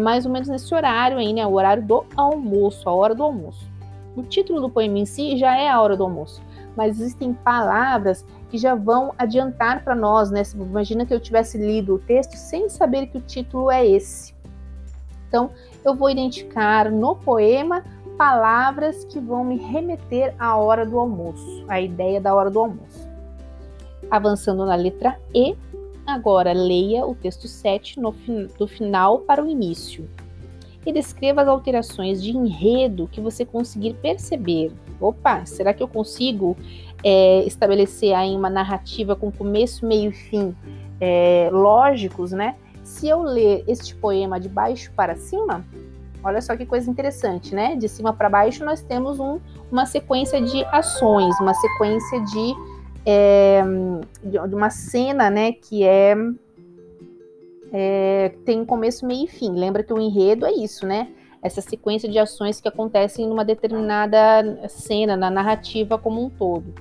mais 0.00 0.24
ou 0.24 0.32
menos 0.32 0.48
nesse 0.48 0.74
horário 0.74 1.18
aí, 1.18 1.30
né? 1.30 1.46
O 1.46 1.52
horário 1.52 1.82
do 1.82 2.02
almoço, 2.16 2.88
a 2.88 2.92
hora 2.92 3.14
do 3.14 3.22
almoço. 3.22 3.66
O 4.16 4.22
título 4.22 4.62
do 4.62 4.70
poema 4.70 4.98
em 4.98 5.04
si 5.04 5.36
já 5.36 5.54
é 5.54 5.68
a 5.68 5.78
hora 5.78 5.94
do 5.94 6.04
almoço, 6.04 6.40
mas 6.78 7.00
existem 7.00 7.34
palavras 7.34 8.24
que 8.48 8.56
já 8.56 8.76
vão 8.76 9.12
adiantar 9.18 9.82
para 9.82 9.96
nós, 9.96 10.30
né? 10.30 10.44
Imagina 10.54 11.04
que 11.04 11.12
eu 11.12 11.18
tivesse 11.18 11.58
lido 11.58 11.96
o 11.96 11.98
texto 11.98 12.34
sem 12.34 12.68
saber 12.68 13.08
que 13.08 13.18
o 13.18 13.20
título 13.20 13.68
é 13.68 13.84
esse. 13.84 14.32
Então, 15.26 15.50
eu 15.84 15.96
vou 15.96 16.08
identificar 16.08 16.88
no 16.88 17.16
poema 17.16 17.84
palavras 18.16 19.04
que 19.04 19.18
vão 19.18 19.42
me 19.42 19.58
remeter 19.58 20.36
à 20.38 20.56
hora 20.56 20.86
do 20.86 20.96
almoço, 21.00 21.64
a 21.66 21.80
ideia 21.80 22.20
da 22.20 22.32
hora 22.32 22.48
do 22.48 22.60
almoço. 22.60 23.08
Avançando 24.08 24.64
na 24.64 24.76
letra 24.76 25.18
E, 25.34 25.56
agora 26.06 26.52
leia 26.52 27.04
o 27.04 27.12
texto 27.16 27.48
7 27.48 27.98
no, 27.98 28.14
do 28.56 28.68
final 28.68 29.18
para 29.18 29.42
o 29.42 29.48
início 29.48 30.08
e 30.86 30.92
descreva 30.92 31.42
as 31.42 31.48
alterações 31.48 32.22
de 32.22 32.30
enredo 32.30 33.08
que 33.08 33.20
você 33.20 33.44
conseguir 33.44 33.94
perceber. 33.94 34.72
Opa, 35.00 35.44
será 35.46 35.72
que 35.72 35.82
eu 35.82 35.88
consigo 35.88 36.56
é, 37.04 37.44
estabelecer 37.44 38.14
aí 38.14 38.34
uma 38.34 38.50
narrativa 38.50 39.14
com 39.14 39.30
começo, 39.30 39.86
meio 39.86 40.10
e 40.10 40.12
fim 40.12 40.54
é, 41.00 41.48
lógicos, 41.52 42.32
né? 42.32 42.56
Se 42.82 43.08
eu 43.08 43.22
ler 43.22 43.64
este 43.68 43.94
poema 43.94 44.40
de 44.40 44.48
baixo 44.48 44.90
para 44.96 45.14
cima, 45.14 45.64
olha 46.22 46.40
só 46.40 46.56
que 46.56 46.66
coisa 46.66 46.90
interessante, 46.90 47.54
né? 47.54 47.76
De 47.76 47.88
cima 47.88 48.12
para 48.12 48.28
baixo 48.28 48.64
nós 48.64 48.82
temos 48.82 49.20
um, 49.20 49.38
uma 49.70 49.86
sequência 49.86 50.40
de 50.40 50.64
ações, 50.66 51.38
uma 51.40 51.54
sequência 51.54 52.20
de, 52.22 52.54
é, 53.06 53.62
de 54.24 54.54
uma 54.54 54.70
cena, 54.70 55.30
né? 55.30 55.52
Que 55.52 55.84
é, 55.84 56.16
é 57.72 58.32
tem 58.44 58.64
começo, 58.64 59.06
meio 59.06 59.26
e 59.26 59.28
fim. 59.28 59.52
Lembra 59.52 59.82
que 59.82 59.92
o 59.92 60.00
enredo 60.00 60.44
é 60.44 60.52
isso, 60.52 60.86
né? 60.86 61.08
Essa 61.42 61.60
sequência 61.60 62.08
de 62.08 62.18
ações 62.18 62.60
que 62.60 62.68
acontecem 62.68 63.26
numa 63.26 63.44
determinada 63.44 64.68
cena, 64.68 65.16
na 65.16 65.30
narrativa 65.30 65.98
como 65.98 66.24
um 66.24 66.30
todo. 66.30 66.74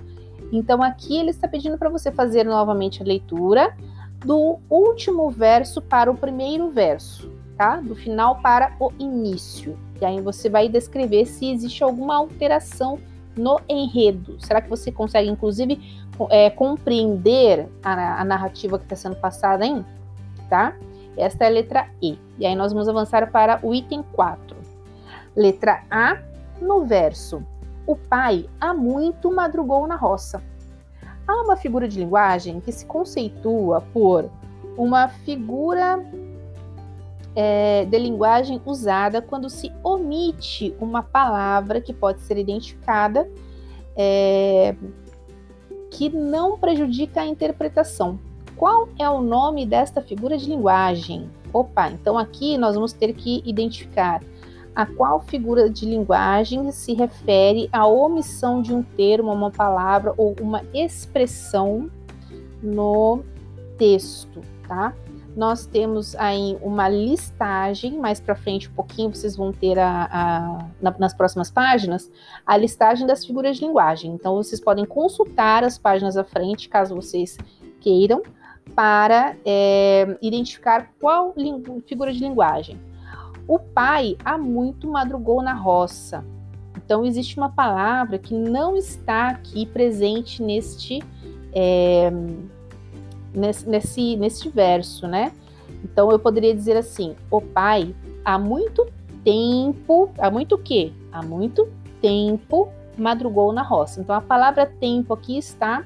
Então 0.51 0.81
aqui 0.81 1.17
ele 1.17 1.29
está 1.29 1.47
pedindo 1.47 1.77
para 1.77 1.89
você 1.89 2.11
fazer 2.11 2.45
novamente 2.45 3.01
a 3.01 3.05
leitura 3.05 3.75
do 4.25 4.59
último 4.69 5.29
verso 5.29 5.81
para 5.81 6.09
o 6.09 6.17
primeiro 6.17 6.69
verso, 6.69 7.31
tá? 7.57 7.77
Do 7.77 7.95
final 7.95 8.41
para 8.41 8.75
o 8.79 8.91
início. 8.97 9.77
E 10.01 10.05
aí 10.05 10.21
você 10.21 10.49
vai 10.49 10.69
descrever 10.69 11.25
se 11.25 11.51
existe 11.51 11.83
alguma 11.83 12.15
alteração 12.15 12.99
no 13.35 13.59
enredo. 13.69 14.37
Será 14.39 14.61
que 14.61 14.69
você 14.69 14.91
consegue, 14.91 15.29
inclusive, 15.29 15.79
é, 16.29 16.49
compreender 16.49 17.67
a, 17.83 18.21
a, 18.21 18.25
narrativa 18.25 18.79
que 18.79 18.85
está 18.85 18.95
sendo 18.95 19.15
passada, 19.15 19.65
hein? 19.65 19.85
Tá? 20.49 20.75
Esta 21.15 21.45
é 21.45 21.47
a 21.47 21.51
letra 21.51 21.87
E. 22.01 22.17
E 22.39 22.45
aí 22.45 22.55
nós 22.55 22.71
vamos 22.71 22.87
avançar 22.87 23.31
para 23.31 23.59
o 23.63 23.73
item 23.73 24.03
4. 24.13 24.46
Letra 25.37 25.83
A, 25.89 26.17
no 26.59 26.83
verso 26.85 27.45
o 27.87 27.95
pai 27.95 28.49
há 28.59 28.73
muito 28.73 29.31
madrugou 29.31 29.87
na 29.87 29.95
roça. 29.95 30.43
Há 31.25 31.41
uma 31.41 31.55
figura 31.55 31.87
de 31.87 31.99
linguagem 31.99 32.59
que 32.59 32.71
se 32.71 32.85
conceitua 32.85 33.81
por 33.93 34.29
uma 34.77 35.07
figura 35.07 36.05
é, 37.33 37.85
de 37.85 37.97
linguagem 37.97 38.61
usada 38.65 39.21
quando 39.21 39.49
se 39.49 39.71
omite 39.83 40.75
uma 40.81 41.01
palavra 41.01 41.79
que 41.79 41.93
pode 41.93 42.21
ser 42.21 42.37
identificada 42.37 43.29
é, 43.95 44.75
que 45.89 46.09
não 46.09 46.57
prejudica 46.57 47.21
a 47.21 47.25
interpretação. 47.25 48.19
Qual 48.55 48.89
é 48.99 49.09
o 49.09 49.21
nome 49.21 49.65
desta 49.65 50.01
figura 50.01 50.37
de 50.37 50.49
linguagem? 50.49 51.29
Opa, 51.53 51.89
então 51.89 52.17
aqui 52.17 52.57
nós 52.57 52.75
vamos 52.75 52.91
ter 52.91 53.13
que 53.13 53.41
identificar 53.45 54.21
a 54.77 54.85
qual 54.85 55.19
figura 55.19 55.67
de 55.67 55.87
linguagem 55.87 56.71
se 56.71 56.93
refere 56.93 57.67
a 57.71 57.87
omissão 57.87 58.61
de 58.61 58.71
um 58.71 58.83
termo, 58.83 59.33
uma 59.33 59.49
palavra 59.49 60.13
ou 60.15 60.35
uma 60.39 60.61
expressão 60.71 61.89
no 62.61 63.23
texto, 63.75 64.39
tá? 64.67 64.93
Nós 65.35 65.65
temos 65.65 66.15
aí 66.17 66.59
uma 66.61 66.87
listagem, 66.87 67.97
mais 67.97 68.19
para 68.19 68.35
frente 68.35 68.69
um 68.69 68.73
pouquinho, 68.73 69.09
vocês 69.09 69.35
vão 69.35 69.51
ter 69.51 69.79
a, 69.79 70.07
a 70.11 70.67
na, 70.79 70.95
nas 70.99 71.13
próximas 71.15 71.49
páginas, 71.49 72.11
a 72.45 72.55
listagem 72.55 73.07
das 73.07 73.25
figuras 73.25 73.57
de 73.57 73.65
linguagem. 73.65 74.11
Então, 74.11 74.35
vocês 74.35 74.61
podem 74.61 74.85
consultar 74.85 75.63
as 75.63 75.79
páginas 75.79 76.17
à 76.17 76.23
frente, 76.23 76.69
caso 76.69 76.93
vocês 76.93 77.35
queiram, 77.79 78.21
para 78.75 79.35
é, 79.43 80.15
identificar 80.21 80.91
qual 80.99 81.33
figura 81.87 82.13
de 82.13 82.19
linguagem. 82.19 82.79
O 83.47 83.57
pai 83.57 84.17
há 84.25 84.37
muito 84.37 84.87
madrugou 84.87 85.41
na 85.41 85.53
roça. 85.53 86.23
Então, 86.75 87.05
existe 87.05 87.37
uma 87.37 87.49
palavra 87.49 88.17
que 88.17 88.33
não 88.33 88.75
está 88.75 89.29
aqui 89.29 89.65
presente 89.65 90.43
neste, 90.43 91.03
é, 91.53 92.11
nesse, 93.33 94.15
nesse, 94.15 94.49
verso, 94.49 95.07
né? 95.07 95.31
Então, 95.83 96.11
eu 96.11 96.19
poderia 96.19 96.53
dizer 96.53 96.77
assim: 96.77 97.15
o 97.31 97.41
pai 97.41 97.95
há 98.23 98.37
muito 98.37 98.85
tempo, 99.23 100.09
há 100.17 100.29
muito 100.29 100.55
o 100.55 100.57
quê? 100.57 100.91
Há 101.11 101.21
muito 101.21 101.67
tempo 102.01 102.69
madrugou 102.97 103.51
na 103.51 103.63
roça. 103.63 104.01
Então, 104.01 104.15
a 104.15 104.21
palavra 104.21 104.65
tempo 104.65 105.13
aqui 105.13 105.37
está 105.37 105.85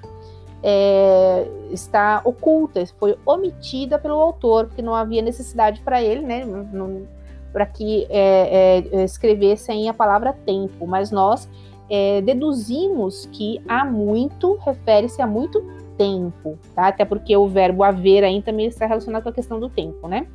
é, 0.63 1.47
está 1.71 2.21
oculta, 2.23 2.85
foi 2.99 3.17
omitida 3.25 3.97
pelo 3.97 4.19
autor, 4.19 4.67
porque 4.67 4.81
não 4.81 4.93
havia 4.93 5.21
necessidade 5.21 5.81
para 5.81 6.01
ele, 6.01 6.21
né? 6.21 6.45
Não, 6.45 7.07
para 7.51 7.65
que 7.65 8.05
é, 8.09 8.83
é, 8.91 9.03
escrevessem 9.03 9.89
a 9.89 9.93
palavra 9.93 10.33
tempo, 10.33 10.87
mas 10.87 11.11
nós 11.11 11.49
é, 11.89 12.21
deduzimos 12.21 13.27
que 13.31 13.61
há 13.67 13.83
muito 13.83 14.55
refere-se 14.65 15.21
a 15.21 15.27
muito 15.27 15.61
tempo, 15.97 16.57
tá? 16.73 16.87
Até 16.87 17.03
porque 17.05 17.35
o 17.35 17.47
verbo 17.47 17.83
haver 17.83 18.23
aí 18.23 18.41
também 18.41 18.67
está 18.67 18.85
relacionado 18.85 19.23
com 19.23 19.29
a 19.29 19.33
questão 19.33 19.59
do 19.59 19.69
tempo, 19.69 20.07
né? 20.07 20.25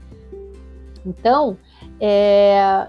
Então, 1.04 1.56
é, 2.00 2.87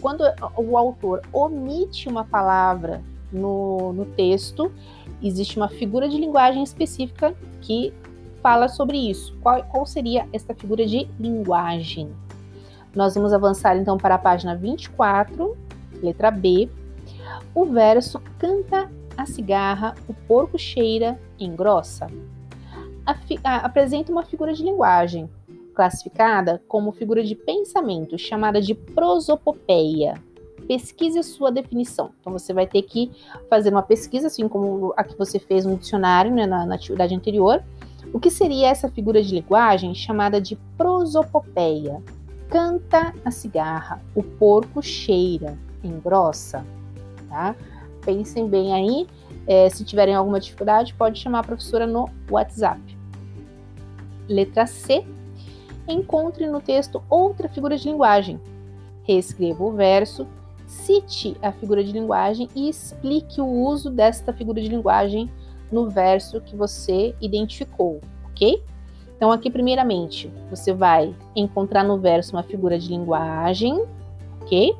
quando 0.00 0.24
o 0.56 0.76
autor 0.76 1.20
omite 1.32 2.08
uma 2.08 2.24
palavra 2.24 3.02
no, 3.32 3.92
no 3.92 4.04
texto, 4.06 4.72
existe 5.22 5.56
uma 5.56 5.68
figura 5.68 6.08
de 6.08 6.16
linguagem 6.16 6.62
específica 6.62 7.34
que 7.60 7.92
fala 8.42 8.68
sobre 8.68 8.96
isso. 8.96 9.36
Qual, 9.42 9.62
qual 9.64 9.86
seria 9.86 10.26
essa 10.32 10.54
figura 10.54 10.86
de 10.86 11.08
linguagem? 11.18 12.10
Nós 12.94 13.14
vamos 13.14 13.32
avançar 13.32 13.76
então 13.76 13.96
para 13.96 14.16
a 14.16 14.18
página 14.18 14.56
24, 14.56 15.56
letra 16.02 16.30
B. 16.30 16.68
O 17.54 17.64
verso 17.64 18.20
canta 18.38 18.90
a 19.16 19.26
cigarra, 19.26 19.94
o 20.08 20.14
porco 20.14 20.58
cheira, 20.58 21.20
engrossa. 21.38 22.06
Apresenta 23.44 24.12
uma 24.12 24.24
figura 24.24 24.52
de 24.52 24.62
linguagem, 24.62 25.28
classificada 25.74 26.62
como 26.68 26.92
figura 26.92 27.22
de 27.22 27.34
pensamento, 27.34 28.18
chamada 28.18 28.60
de 28.60 28.74
prosopopeia. 28.74 30.14
Pesquise 30.66 31.18
a 31.18 31.22
sua 31.22 31.50
definição. 31.50 32.10
Então 32.20 32.32
você 32.32 32.52
vai 32.52 32.66
ter 32.66 32.82
que 32.82 33.10
fazer 33.48 33.70
uma 33.70 33.82
pesquisa, 33.82 34.28
assim 34.28 34.48
como 34.48 34.92
a 34.96 35.02
que 35.02 35.18
você 35.18 35.38
fez 35.38 35.64
no 35.64 35.76
dicionário, 35.76 36.32
né, 36.32 36.46
na, 36.46 36.64
na 36.66 36.74
atividade 36.74 37.14
anterior. 37.14 37.62
O 38.12 38.20
que 38.20 38.30
seria 38.30 38.68
essa 38.68 38.88
figura 38.88 39.22
de 39.22 39.34
linguagem 39.34 39.94
chamada 39.94 40.40
de 40.40 40.56
prosopopeia? 40.76 42.02
Canta 42.50 43.14
a 43.24 43.30
cigarra, 43.30 44.02
o 44.12 44.24
porco 44.24 44.82
cheira, 44.82 45.56
engrossa, 45.84 46.66
tá? 47.28 47.54
Pensem 48.04 48.48
bem 48.48 48.74
aí. 48.74 49.06
É, 49.46 49.70
se 49.70 49.84
tiverem 49.84 50.16
alguma 50.16 50.40
dificuldade, 50.40 50.92
pode 50.94 51.20
chamar 51.20 51.40
a 51.40 51.44
professora 51.44 51.86
no 51.86 52.10
WhatsApp. 52.28 52.80
Letra 54.28 54.66
C. 54.66 55.06
Encontre 55.86 56.48
no 56.48 56.60
texto 56.60 57.00
outra 57.08 57.48
figura 57.48 57.76
de 57.78 57.88
linguagem. 57.88 58.40
Reescreva 59.04 59.62
o 59.62 59.72
verso, 59.72 60.26
cite 60.66 61.36
a 61.40 61.52
figura 61.52 61.84
de 61.84 61.92
linguagem 61.92 62.48
e 62.54 62.68
explique 62.68 63.40
o 63.40 63.46
uso 63.46 63.90
desta 63.90 64.32
figura 64.32 64.60
de 64.60 64.68
linguagem 64.68 65.30
no 65.70 65.88
verso 65.88 66.40
que 66.40 66.56
você 66.56 67.14
identificou, 67.20 68.00
ok? 68.24 68.60
Então, 69.20 69.30
aqui, 69.30 69.50
primeiramente, 69.50 70.32
você 70.48 70.72
vai 70.72 71.14
encontrar 71.36 71.84
no 71.84 71.98
verso 71.98 72.34
uma 72.34 72.42
figura 72.42 72.78
de 72.78 72.88
linguagem, 72.88 73.84
ok? 74.40 74.74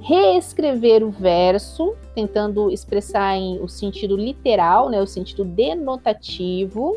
Reescrever 0.00 1.04
o 1.04 1.10
verso, 1.10 1.94
tentando 2.14 2.70
expressar 2.70 3.36
em 3.36 3.60
o 3.60 3.68
sentido 3.68 4.16
literal, 4.16 4.88
né, 4.88 5.02
o 5.02 5.06
sentido 5.06 5.44
denotativo. 5.44 6.96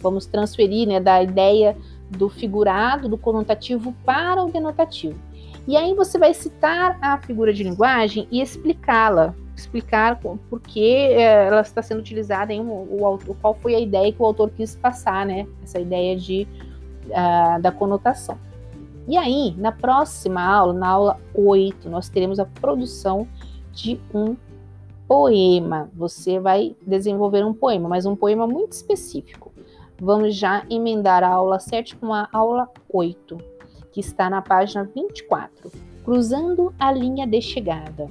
Vamos 0.00 0.26
transferir 0.26 0.88
né, 0.88 0.98
da 0.98 1.22
ideia 1.22 1.76
do 2.10 2.28
figurado, 2.28 3.08
do 3.08 3.16
conotativo 3.16 3.94
para 4.04 4.42
o 4.42 4.50
denotativo. 4.50 5.16
E 5.68 5.76
aí 5.76 5.94
você 5.94 6.18
vai 6.18 6.34
citar 6.34 6.98
a 7.00 7.16
figura 7.18 7.52
de 7.52 7.62
linguagem 7.62 8.26
e 8.32 8.42
explicá-la, 8.42 9.36
explicar 9.56 10.20
por 10.20 10.60
que 10.60 10.94
é, 10.94 11.46
ela 11.46 11.62
está 11.62 11.82
sendo 11.82 11.98
utilizada 11.98 12.52
em 12.52 12.60
um, 12.60 12.70
o, 12.70 13.18
qual 13.40 13.54
foi 13.54 13.74
a 13.74 13.80
ideia 13.80 14.12
que 14.12 14.20
o 14.20 14.26
autor 14.26 14.50
quis 14.50 14.76
passar, 14.76 15.24
né? 15.24 15.46
Essa 15.62 15.80
ideia 15.80 16.16
de, 16.16 16.46
uh, 17.06 17.60
da 17.60 17.72
conotação. 17.72 18.38
E 19.08 19.16
aí, 19.16 19.54
na 19.56 19.72
próxima 19.72 20.42
aula, 20.42 20.72
na 20.72 20.88
aula 20.88 21.20
8, 21.34 21.88
nós 21.88 22.08
teremos 22.08 22.38
a 22.38 22.44
produção 22.44 23.26
de 23.72 24.00
um 24.12 24.36
poema. 25.06 25.88
Você 25.94 26.38
vai 26.40 26.76
desenvolver 26.84 27.44
um 27.44 27.54
poema, 27.54 27.88
mas 27.88 28.04
um 28.04 28.16
poema 28.16 28.46
muito 28.46 28.72
específico. 28.72 29.52
Vamos 29.98 30.34
já 30.34 30.64
emendar 30.68 31.22
a 31.22 31.28
aula 31.28 31.58
7 31.58 31.96
com 31.96 32.12
a 32.12 32.28
aula 32.32 32.68
8, 32.92 33.38
que 33.92 34.00
está 34.00 34.28
na 34.28 34.42
página 34.42 34.84
24, 34.84 35.70
cruzando 36.04 36.74
a 36.78 36.92
linha 36.92 37.26
de 37.26 37.40
chegada. 37.40 38.08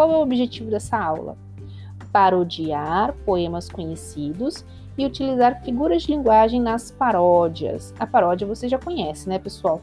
Qual 0.00 0.10
é 0.10 0.16
o 0.16 0.22
objetivo 0.22 0.70
dessa 0.70 0.96
aula? 0.96 1.36
Parodiar 2.10 3.12
poemas 3.26 3.68
conhecidos 3.68 4.64
e 4.96 5.04
utilizar 5.04 5.62
figuras 5.62 6.04
de 6.04 6.12
linguagem 6.12 6.58
nas 6.58 6.90
paródias. 6.90 7.92
A 8.00 8.06
paródia 8.06 8.46
você 8.46 8.66
já 8.66 8.78
conhece, 8.78 9.28
né, 9.28 9.38
pessoal? 9.38 9.82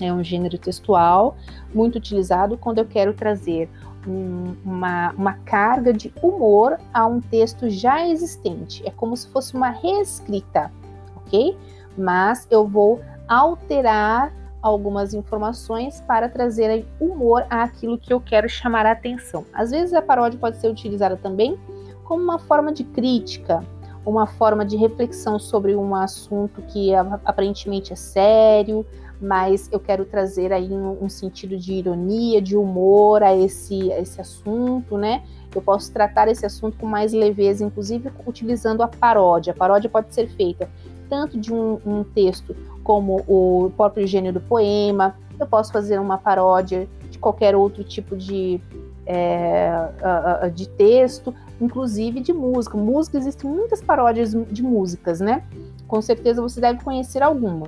É 0.00 0.12
um 0.12 0.22
gênero 0.22 0.56
textual 0.58 1.36
muito 1.74 1.96
utilizado 1.96 2.56
quando 2.56 2.78
eu 2.78 2.84
quero 2.84 3.14
trazer 3.14 3.68
um, 4.06 4.54
uma, 4.64 5.10
uma 5.18 5.32
carga 5.32 5.92
de 5.92 6.14
humor 6.22 6.78
a 6.94 7.04
um 7.04 7.20
texto 7.20 7.68
já 7.68 8.06
existente. 8.06 8.86
É 8.86 8.92
como 8.92 9.16
se 9.16 9.26
fosse 9.26 9.56
uma 9.56 9.70
reescrita, 9.70 10.70
ok? 11.16 11.58
Mas 11.98 12.46
eu 12.48 12.64
vou 12.64 13.00
alterar 13.26 14.32
algumas 14.66 15.14
informações 15.14 16.00
para 16.00 16.28
trazer 16.28 16.86
humor 17.00 17.46
àquilo 17.48 17.98
que 17.98 18.12
eu 18.12 18.20
quero 18.20 18.48
chamar 18.48 18.86
a 18.86 18.92
atenção. 18.92 19.44
Às 19.52 19.70
vezes 19.70 19.94
a 19.94 20.02
paródia 20.02 20.38
pode 20.38 20.56
ser 20.56 20.68
utilizada 20.68 21.16
também 21.16 21.58
como 22.04 22.22
uma 22.22 22.38
forma 22.38 22.72
de 22.72 22.84
crítica, 22.84 23.64
uma 24.04 24.26
forma 24.26 24.64
de 24.64 24.76
reflexão 24.76 25.38
sobre 25.38 25.74
um 25.74 25.94
assunto 25.94 26.62
que 26.62 26.94
aparentemente 26.94 27.92
é 27.92 27.96
sério, 27.96 28.86
mas 29.20 29.68
eu 29.72 29.80
quero 29.80 30.04
trazer 30.04 30.52
aí 30.52 30.70
um, 30.70 31.04
um 31.04 31.08
sentido 31.08 31.56
de 31.56 31.74
ironia, 31.74 32.40
de 32.40 32.56
humor 32.56 33.22
a 33.22 33.34
esse, 33.34 33.92
a 33.92 34.00
esse 34.00 34.20
assunto, 34.20 34.96
né? 34.96 35.24
Eu 35.54 35.62
posso 35.62 35.90
tratar 35.90 36.28
esse 36.28 36.44
assunto 36.44 36.76
com 36.76 36.86
mais 36.86 37.12
leveza, 37.12 37.64
inclusive 37.64 38.12
utilizando 38.26 38.82
a 38.82 38.88
paródia. 38.88 39.52
A 39.52 39.56
paródia 39.56 39.88
pode 39.88 40.14
ser 40.14 40.28
feita 40.28 40.68
tanto 41.08 41.38
de 41.38 41.52
um, 41.52 41.78
um 41.86 42.04
texto 42.04 42.54
como 42.86 43.24
o 43.26 43.72
próprio 43.76 44.06
gênero 44.06 44.34
do 44.34 44.40
poema, 44.40 45.16
eu 45.40 45.44
posso 45.44 45.72
fazer 45.72 45.98
uma 45.98 46.16
paródia 46.16 46.88
de 47.10 47.18
qualquer 47.18 47.56
outro 47.56 47.82
tipo 47.82 48.16
de, 48.16 48.60
é, 49.04 50.48
de 50.54 50.68
texto, 50.68 51.34
inclusive 51.60 52.20
de 52.20 52.32
música. 52.32 52.78
Música, 52.78 53.18
existem 53.18 53.50
muitas 53.50 53.82
paródias 53.82 54.30
de 54.52 54.62
músicas, 54.62 55.18
né? 55.18 55.42
Com 55.88 56.00
certeza 56.00 56.40
você 56.40 56.60
deve 56.60 56.80
conhecer 56.84 57.24
alguma. 57.24 57.66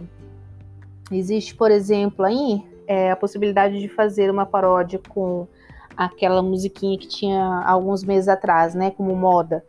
Existe, 1.10 1.52
por 1.52 1.72
exemplo, 1.72 2.24
aí 2.24 2.64
é, 2.86 3.10
a 3.10 3.16
possibilidade 3.16 3.80
de 3.80 3.88
fazer 3.88 4.30
uma 4.30 4.46
paródia 4.46 5.00
com 5.08 5.48
aquela 5.96 6.40
musiquinha 6.44 6.96
que 6.96 7.08
tinha 7.08 7.64
alguns 7.66 8.04
meses 8.04 8.28
atrás, 8.28 8.72
né? 8.72 8.92
Como 8.92 9.16
moda 9.16 9.64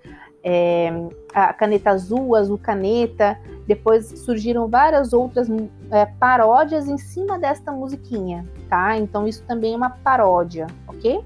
é, 0.52 0.92
a 1.32 1.54
caneta 1.54 1.92
azul, 1.92 2.36
azul 2.36 2.58
caneta. 2.58 3.40
Depois 3.68 4.08
surgiram 4.26 4.68
várias 4.68 5.14
outras 5.14 5.48
é, 5.92 6.08
paródias 6.08 6.88
em 6.88 6.98
cima 6.98 7.38
desta 7.38 7.72
musiquinha, 7.72 8.44
tá? 8.68 8.98
Então 8.98 9.28
isso 9.28 9.44
também 9.44 9.76
é 9.76 9.78
uma 9.78 9.92
paródia, 9.92 10.66
ok? 10.88 11.24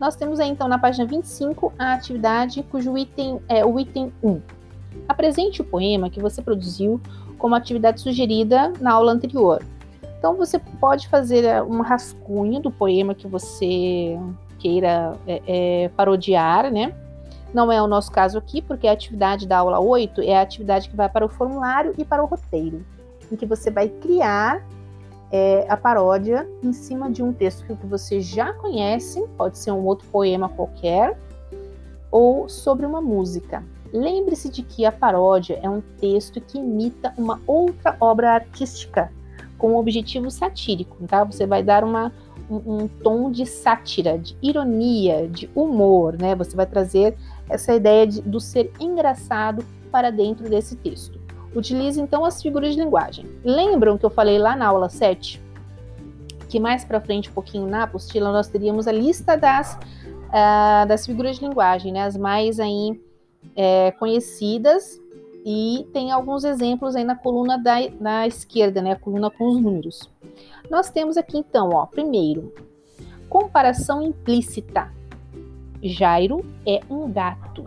Nós 0.00 0.16
temos 0.16 0.40
aí 0.40 0.48
então 0.48 0.66
na 0.66 0.78
página 0.78 1.06
25 1.06 1.72
a 1.78 1.92
atividade 1.92 2.60
cujo 2.64 2.98
item 2.98 3.40
é 3.48 3.64
o 3.64 3.78
item 3.78 4.12
1. 4.20 4.40
Apresente 5.08 5.60
o 5.60 5.64
poema 5.64 6.10
que 6.10 6.20
você 6.20 6.42
produziu 6.42 7.00
como 7.38 7.54
atividade 7.54 8.00
sugerida 8.00 8.72
na 8.80 8.92
aula 8.92 9.12
anterior. 9.12 9.62
Então 10.18 10.34
você 10.34 10.58
pode 10.58 11.06
fazer 11.06 11.44
é, 11.44 11.62
um 11.62 11.82
rascunho 11.82 12.58
do 12.58 12.70
poema 12.70 13.14
que 13.14 13.28
você 13.28 14.18
queira 14.58 15.16
é, 15.24 15.42
é, 15.46 15.88
parodiar, 15.90 16.72
né? 16.72 16.92
Não 17.54 17.70
é 17.70 17.80
o 17.80 17.86
nosso 17.86 18.10
caso 18.10 18.36
aqui, 18.36 18.60
porque 18.60 18.88
a 18.88 18.92
atividade 18.92 19.46
da 19.46 19.58
aula 19.58 19.78
8 19.78 20.20
é 20.22 20.36
a 20.36 20.42
atividade 20.42 20.88
que 20.90 20.96
vai 20.96 21.08
para 21.08 21.24
o 21.24 21.28
formulário 21.28 21.94
e 21.96 22.04
para 22.04 22.20
o 22.20 22.26
roteiro, 22.26 22.84
em 23.30 23.36
que 23.36 23.46
você 23.46 23.70
vai 23.70 23.88
criar 23.88 24.60
é, 25.30 25.64
a 25.68 25.76
paródia 25.76 26.48
em 26.62 26.72
cima 26.72 27.08
de 27.08 27.22
um 27.22 27.32
texto 27.32 27.64
que 27.64 27.86
você 27.86 28.20
já 28.20 28.52
conhece, 28.54 29.24
pode 29.36 29.56
ser 29.58 29.70
um 29.70 29.84
outro 29.84 30.06
poema 30.08 30.48
qualquer, 30.48 31.16
ou 32.10 32.48
sobre 32.48 32.84
uma 32.84 33.00
música. 33.00 33.62
Lembre-se 33.92 34.48
de 34.48 34.64
que 34.64 34.84
a 34.84 34.90
paródia 34.90 35.60
é 35.62 35.70
um 35.70 35.80
texto 36.00 36.40
que 36.40 36.58
imita 36.58 37.14
uma 37.16 37.40
outra 37.46 37.96
obra 38.00 38.32
artística 38.32 39.12
com 39.56 39.72
um 39.72 39.76
objetivo 39.76 40.28
satírico, 40.28 40.96
tá? 41.06 41.22
Você 41.22 41.46
vai 41.46 41.62
dar 41.62 41.84
uma, 41.84 42.12
um, 42.50 42.82
um, 42.82 42.88
tom 42.88 43.30
de 43.30 43.46
sátira, 43.46 44.18
de 44.18 44.36
ironia, 44.42 45.28
de 45.28 45.48
humor, 45.54 46.16
né? 46.20 46.34
Você 46.34 46.56
vai 46.56 46.66
trazer 46.66 47.16
essa 47.48 47.74
ideia 47.74 48.06
de, 48.06 48.20
do 48.22 48.40
ser 48.40 48.72
engraçado 48.80 49.64
para 49.90 50.10
dentro 50.10 50.48
desse 50.48 50.76
texto. 50.76 51.20
Utilize 51.54 52.00
então 52.00 52.24
as 52.24 52.42
figuras 52.42 52.74
de 52.74 52.80
linguagem. 52.80 53.26
Lembram 53.44 53.96
que 53.96 54.04
eu 54.04 54.10
falei 54.10 54.38
lá 54.38 54.56
na 54.56 54.66
aula 54.66 54.88
7? 54.88 55.40
Que 56.48 56.58
mais 56.58 56.84
para 56.84 57.00
frente, 57.00 57.30
um 57.30 57.32
pouquinho 57.32 57.66
na 57.66 57.84
apostila, 57.84 58.32
nós 58.32 58.48
teríamos 58.48 58.88
a 58.88 58.92
lista 58.92 59.36
das, 59.36 59.78
uh, 60.28 60.86
das 60.86 61.06
figuras 61.06 61.36
de 61.36 61.44
linguagem, 61.44 61.92
né? 61.92 62.02
As 62.02 62.16
mais 62.16 62.58
aí 62.58 63.00
é, 63.54 63.92
conhecidas 63.92 65.00
e 65.44 65.86
tem 65.92 66.10
alguns 66.10 66.42
exemplos 66.42 66.96
aí 66.96 67.04
na 67.04 67.14
coluna 67.14 67.58
da, 67.58 67.76
na 68.00 68.26
esquerda, 68.26 68.80
né? 68.80 68.92
A 68.92 68.96
coluna 68.96 69.30
com 69.30 69.48
os 69.48 69.60
números. 69.60 70.10
Nós 70.70 70.90
temos 70.90 71.16
aqui 71.16 71.38
então, 71.38 71.70
ó, 71.70 71.86
primeiro, 71.86 72.52
comparação 73.28 74.02
implícita. 74.02 74.90
Jairo 75.88 76.44
é 76.66 76.80
um 76.88 77.10
gato. 77.10 77.64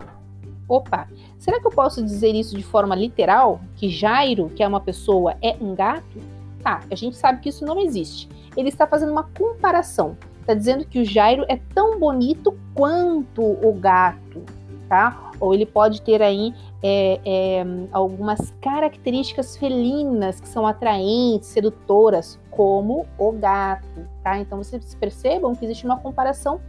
Opa, 0.68 1.08
será 1.38 1.60
que 1.60 1.66
eu 1.66 1.70
posso 1.70 2.02
dizer 2.02 2.34
isso 2.34 2.56
de 2.56 2.62
forma 2.62 2.94
literal? 2.94 3.60
Que 3.76 3.88
Jairo, 3.88 4.50
que 4.50 4.62
é 4.62 4.68
uma 4.68 4.80
pessoa, 4.80 5.36
é 5.40 5.56
um 5.60 5.74
gato? 5.74 6.20
Tá, 6.62 6.80
a 6.90 6.94
gente 6.94 7.16
sabe 7.16 7.40
que 7.40 7.48
isso 7.48 7.64
não 7.64 7.80
existe. 7.80 8.28
Ele 8.56 8.68
está 8.68 8.86
fazendo 8.86 9.12
uma 9.12 9.22
comparação. 9.22 10.16
Está 10.40 10.52
dizendo 10.54 10.84
que 10.84 11.00
o 11.00 11.04
Jairo 11.04 11.44
é 11.48 11.58
tão 11.74 11.98
bonito 11.98 12.58
quanto 12.74 13.42
o 13.42 13.72
gato, 13.74 14.42
tá? 14.88 15.30
Ou 15.38 15.54
ele 15.54 15.64
pode 15.64 16.02
ter 16.02 16.20
aí 16.20 16.52
é, 16.82 17.20
é, 17.24 17.64
algumas 17.92 18.50
características 18.60 19.56
felinas 19.56 20.40
que 20.40 20.48
são 20.48 20.66
atraentes, 20.66 21.48
sedutoras, 21.48 22.38
como 22.50 23.06
o 23.16 23.32
gato, 23.32 23.86
tá? 24.22 24.38
Então 24.38 24.58
vocês 24.58 24.94
percebam 24.94 25.54
que 25.54 25.64
existe 25.64 25.84
uma 25.84 25.98
comparação 25.98 26.60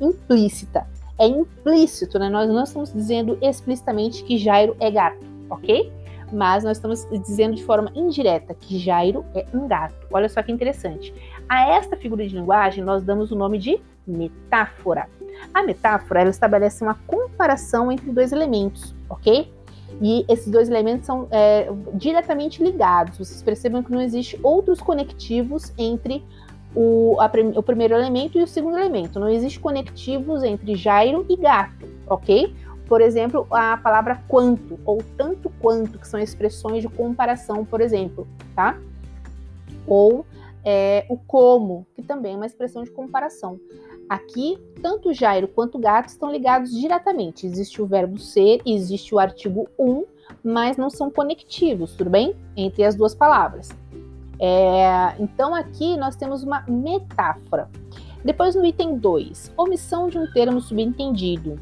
implícita 0.00 0.86
é 1.18 1.26
implícito, 1.26 2.18
né? 2.18 2.28
Nós 2.28 2.48
não 2.48 2.62
estamos 2.62 2.92
dizendo 2.92 3.38
explicitamente 3.40 4.24
que 4.24 4.36
Jairo 4.36 4.76
é 4.80 4.90
gato, 4.90 5.24
ok? 5.48 5.92
Mas 6.32 6.64
nós 6.64 6.76
estamos 6.76 7.06
dizendo 7.22 7.54
de 7.54 7.62
forma 7.62 7.90
indireta 7.94 8.54
que 8.54 8.78
Jairo 8.78 9.24
é 9.34 9.46
um 9.54 9.68
gato. 9.68 9.94
Olha 10.12 10.28
só 10.28 10.42
que 10.42 10.50
interessante. 10.50 11.14
A 11.48 11.70
esta 11.70 11.96
figura 11.96 12.26
de 12.26 12.34
linguagem 12.34 12.82
nós 12.82 13.04
damos 13.04 13.30
o 13.30 13.36
nome 13.36 13.58
de 13.58 13.80
metáfora. 14.06 15.08
A 15.52 15.62
metáfora 15.62 16.22
ela 16.22 16.30
estabelece 16.30 16.82
uma 16.82 16.94
comparação 17.06 17.92
entre 17.92 18.10
dois 18.10 18.32
elementos, 18.32 18.94
ok? 19.08 19.52
E 20.00 20.24
esses 20.28 20.50
dois 20.50 20.68
elementos 20.68 21.06
são 21.06 21.28
é, 21.30 21.68
diretamente 21.92 22.62
ligados. 22.62 23.18
Vocês 23.18 23.42
percebam 23.42 23.82
que 23.82 23.92
não 23.92 24.00
existe 24.00 24.38
outros 24.42 24.80
conectivos 24.80 25.72
entre 25.78 26.24
o, 26.74 27.16
a, 27.20 27.30
o 27.56 27.62
primeiro 27.62 27.94
elemento 27.94 28.38
e 28.38 28.42
o 28.42 28.46
segundo 28.46 28.78
elemento. 28.78 29.20
Não 29.20 29.28
existe 29.28 29.60
conectivos 29.60 30.42
entre 30.42 30.74
Jairo 30.74 31.24
e 31.28 31.36
gato, 31.36 31.86
ok? 32.06 32.54
Por 32.86 33.00
exemplo, 33.00 33.46
a 33.50 33.76
palavra 33.78 34.22
quanto 34.28 34.78
ou 34.84 35.02
tanto 35.16 35.50
quanto, 35.60 35.98
que 35.98 36.06
são 36.06 36.20
expressões 36.20 36.82
de 36.82 36.88
comparação, 36.88 37.64
por 37.64 37.80
exemplo, 37.80 38.26
tá? 38.54 38.78
Ou 39.86 40.26
é, 40.64 41.06
o 41.08 41.16
como, 41.16 41.86
que 41.94 42.02
também 42.02 42.34
é 42.34 42.36
uma 42.36 42.46
expressão 42.46 42.82
de 42.82 42.90
comparação. 42.90 43.58
Aqui, 44.08 44.58
tanto 44.82 45.14
Jairo 45.14 45.48
quanto 45.48 45.78
gato 45.78 46.08
estão 46.08 46.30
ligados 46.30 46.70
diretamente. 46.72 47.46
Existe 47.46 47.80
o 47.80 47.86
verbo 47.86 48.18
ser 48.18 48.60
existe 48.66 49.14
o 49.14 49.18
artigo 49.18 49.66
um, 49.78 50.04
mas 50.42 50.76
não 50.76 50.90
são 50.90 51.10
conectivos, 51.10 51.94
tudo 51.94 52.10
bem? 52.10 52.36
Entre 52.56 52.84
as 52.84 52.94
duas 52.94 53.14
palavras. 53.14 53.70
É, 54.40 55.14
então 55.18 55.54
aqui 55.54 55.96
nós 55.96 56.16
temos 56.16 56.42
uma 56.42 56.64
metáfora. 56.68 57.68
Depois 58.24 58.54
no 58.54 58.64
item 58.64 58.96
2, 58.96 59.52
omissão 59.56 60.08
de 60.08 60.18
um 60.18 60.26
termo 60.32 60.60
subentendido. 60.60 61.60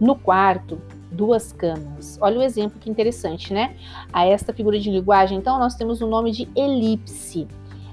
No 0.00 0.16
quarto, 0.16 0.80
duas 1.10 1.52
camas. 1.52 2.18
Olha 2.20 2.38
o 2.38 2.42
exemplo 2.42 2.78
que 2.78 2.90
interessante, 2.90 3.52
né? 3.52 3.76
A 4.12 4.24
esta 4.26 4.52
figura 4.52 4.78
de 4.78 4.90
linguagem, 4.90 5.36
então, 5.36 5.58
nós 5.58 5.74
temos 5.74 6.00
o 6.00 6.06
nome 6.06 6.30
de 6.30 6.48
elipse. 6.54 7.46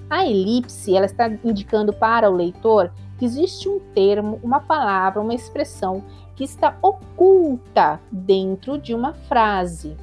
A 0.09 0.25
elipse, 0.25 0.95
ela 0.95 1.05
está 1.05 1.29
indicando 1.43 1.91
para 1.91 2.29
o 2.29 2.35
leitor 2.35 2.91
que 3.17 3.25
existe 3.25 3.67
um 3.67 3.79
termo, 3.93 4.39
uma 4.43 4.59
palavra, 4.59 5.21
uma 5.21 5.33
expressão 5.33 6.03
que 6.35 6.43
está 6.43 6.77
oculta 6.81 7.99
dentro 8.11 8.77
de 8.77 8.93
uma 8.93 9.13
frase 9.13 9.95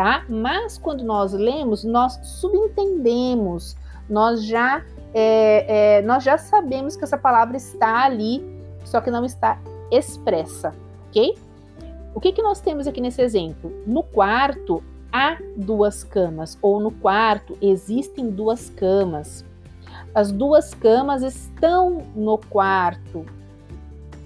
tá? 0.00 0.24
Mas 0.30 0.78
quando 0.78 1.04
nós 1.04 1.34
lemos, 1.34 1.84
nós 1.84 2.18
subentendemos, 2.22 3.76
nós 4.08 4.42
já, 4.46 4.82
é, 5.12 5.98
é, 5.98 6.02
nós 6.02 6.24
já 6.24 6.38
sabemos 6.38 6.96
que 6.96 7.04
essa 7.04 7.18
palavra 7.18 7.58
está 7.58 8.06
ali, 8.06 8.42
só 8.82 9.02
que 9.02 9.10
não 9.10 9.26
está 9.26 9.60
expressa, 9.90 10.74
ok? 11.08 11.36
O 12.14 12.20
que, 12.20 12.32
que 12.32 12.40
nós 12.40 12.62
temos 12.62 12.86
aqui 12.86 12.98
nesse 12.98 13.20
exemplo? 13.20 13.70
No 13.86 14.02
quarto 14.02 14.82
há 15.12 15.36
duas 15.54 16.02
camas, 16.02 16.56
ou 16.62 16.80
no 16.80 16.92
quarto 16.92 17.58
existem 17.60 18.30
duas 18.30 18.70
camas. 18.70 19.44
As 20.14 20.32
duas 20.32 20.72
camas 20.72 21.22
estão 21.22 22.06
no 22.16 22.38
quarto, 22.38 23.26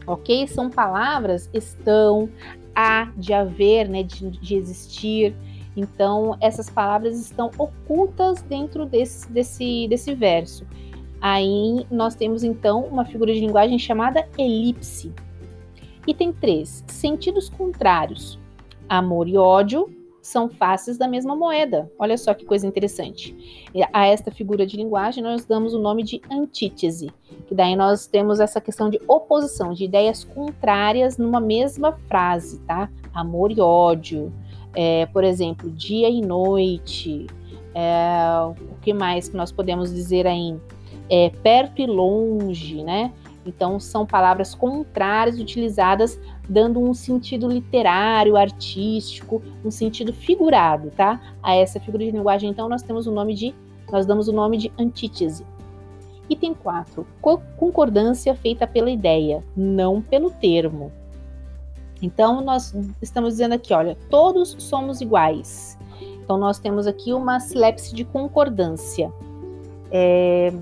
ok? 0.06 0.46
São 0.46 0.70
palavras 0.70 1.50
estão, 1.52 2.28
há, 2.76 3.10
de 3.16 3.34
haver, 3.34 3.88
né, 3.88 4.04
de, 4.04 4.30
de 4.30 4.54
existir. 4.54 5.34
Então, 5.76 6.37
essas 6.40 6.70
palavras 6.70 7.18
estão 7.18 7.50
ocultas 7.58 8.42
dentro 8.42 8.87
desse, 8.87 9.30
desse, 9.30 9.88
desse 9.88 10.14
verso. 10.14 10.66
Aí 11.20 11.87
nós 11.90 12.14
temos 12.14 12.44
então 12.44 12.84
uma 12.84 13.04
figura 13.04 13.32
de 13.32 13.40
linguagem 13.40 13.78
chamada 13.78 14.28
elipse. 14.37 15.12
Item 16.06 16.32
3. 16.32 16.84
Sentidos 16.87 17.48
contrários. 17.48 18.38
Amor 18.88 19.26
e 19.26 19.37
ódio 19.37 19.88
são 20.24 20.48
faces 20.48 20.96
da 20.96 21.06
mesma 21.06 21.37
moeda. 21.37 21.90
Olha 21.98 22.16
só 22.16 22.32
que 22.32 22.46
coisa 22.46 22.66
interessante. 22.66 23.68
A 23.92 24.06
esta 24.06 24.30
figura 24.30 24.66
de 24.66 24.76
linguagem 24.76 25.22
nós 25.22 25.44
damos 25.44 25.74
o 25.74 25.78
nome 25.78 26.02
de 26.02 26.20
antítese, 26.30 27.10
que 27.46 27.54
daí 27.54 27.76
nós 27.76 28.06
temos 28.06 28.40
essa 28.40 28.58
questão 28.58 28.88
de 28.88 28.98
oposição, 29.06 29.74
de 29.74 29.84
ideias 29.84 30.24
contrárias 30.24 31.18
numa 31.18 31.40
mesma 31.40 31.92
frase, 32.08 32.58
tá? 32.60 32.90
Amor 33.12 33.52
e 33.52 33.60
ódio, 33.60 34.32
é, 34.74 35.06
por 35.06 35.24
exemplo, 35.24 35.70
dia 35.70 36.08
e 36.08 36.20
noite. 36.20 37.26
É, 37.74 38.52
o 38.70 38.76
que 38.80 38.92
mais 38.92 39.28
que 39.28 39.37
nós 39.37 39.50
podemos 39.50 39.92
dizer 39.92 40.26
aí? 40.26 40.56
É, 41.10 41.30
perto 41.42 41.82
e 41.82 41.87
longe, 41.87 42.82
né? 42.82 43.12
Então, 43.46 43.78
são 43.78 44.06
palavras 44.06 44.54
contrárias 44.54 45.38
utilizadas 45.38 46.18
dando 46.48 46.80
um 46.80 46.94
sentido 46.94 47.46
literário, 47.48 48.37
artístico, 48.37 49.42
um 49.64 49.70
sentido 49.70 50.12
figurado, 50.12 50.90
tá? 50.90 51.20
A 51.42 51.54
essa 51.54 51.78
figura 51.78 52.04
de 52.04 52.10
linguagem, 52.10 52.48
então, 52.50 52.68
nós 52.68 52.82
temos 52.82 53.06
o 53.06 53.12
nome 53.12 53.34
de, 53.34 53.54
nós 53.90 54.06
damos 54.06 54.28
o 54.28 54.32
nome 54.32 54.56
de 54.56 54.72
antítese. 54.78 55.44
Item 56.28 56.54
4. 56.54 57.06
Concordância 57.56 58.34
feita 58.34 58.66
pela 58.66 58.90
ideia, 58.90 59.44
não 59.54 60.00
pelo 60.00 60.30
termo. 60.30 60.90
Então, 62.02 62.40
nós 62.40 62.74
estamos 63.00 63.30
dizendo 63.30 63.54
aqui, 63.54 63.72
olha, 63.72 63.96
todos 64.11 64.57
somos 64.59 65.00
iguais. 65.00 65.78
Então, 66.22 66.37
nós 66.38 66.59
temos 66.59 66.87
aqui 66.87 67.12
uma 67.12 67.40
silepse 67.40 67.94
de 67.94 68.04
concordância. 68.04 69.12
É... 69.90 70.52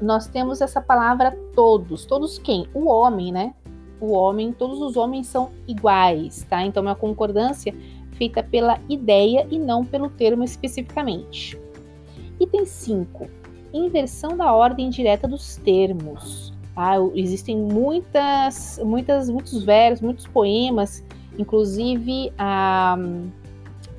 Nós 0.00 0.26
temos 0.26 0.60
essa 0.60 0.80
palavra 0.80 1.36
todos. 1.54 2.04
Todos 2.04 2.38
quem? 2.38 2.68
O 2.72 2.88
homem, 2.88 3.32
né? 3.32 3.54
O 4.00 4.12
homem, 4.12 4.52
todos 4.52 4.80
os 4.80 4.96
homens 4.96 5.26
são 5.26 5.50
iguais, 5.66 6.46
tá? 6.48 6.62
Então, 6.62 6.82
é 6.84 6.86
uma 6.86 6.94
concordância 6.94 7.74
feita 8.12 8.42
pela 8.42 8.78
ideia 8.88 9.46
e 9.50 9.58
não 9.58 9.84
pelo 9.84 10.08
termo 10.08 10.44
especificamente. 10.44 11.58
Item 12.40 12.64
5. 12.64 13.28
Inversão 13.72 14.36
da 14.36 14.52
ordem 14.52 14.88
direta 14.90 15.26
dos 15.26 15.56
termos. 15.56 16.52
Tá? 16.78 16.94
Existem 17.12 17.56
muitas, 17.56 18.80
muitas, 18.84 19.28
muitos 19.28 19.64
versos, 19.64 20.00
muitos 20.00 20.28
poemas, 20.28 21.04
inclusive 21.36 22.32
a, 22.38 22.96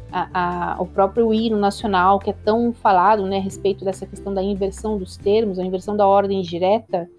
a, 0.10 0.76
a, 0.78 0.82
o 0.82 0.86
próprio 0.86 1.34
hino 1.34 1.58
nacional, 1.58 2.20
que 2.20 2.30
é 2.30 2.34
tão 2.34 2.72
falado 2.72 3.26
né, 3.26 3.40
a 3.40 3.42
respeito 3.42 3.84
dessa 3.84 4.06
questão 4.06 4.34
da 4.34 4.42
inversão 4.42 4.98
dos 4.98 5.18
termos, 5.18 5.60
a 5.60 5.66
inversão 5.66 5.98
da 5.98 6.08
ordem 6.08 6.42
direta, 6.42 7.10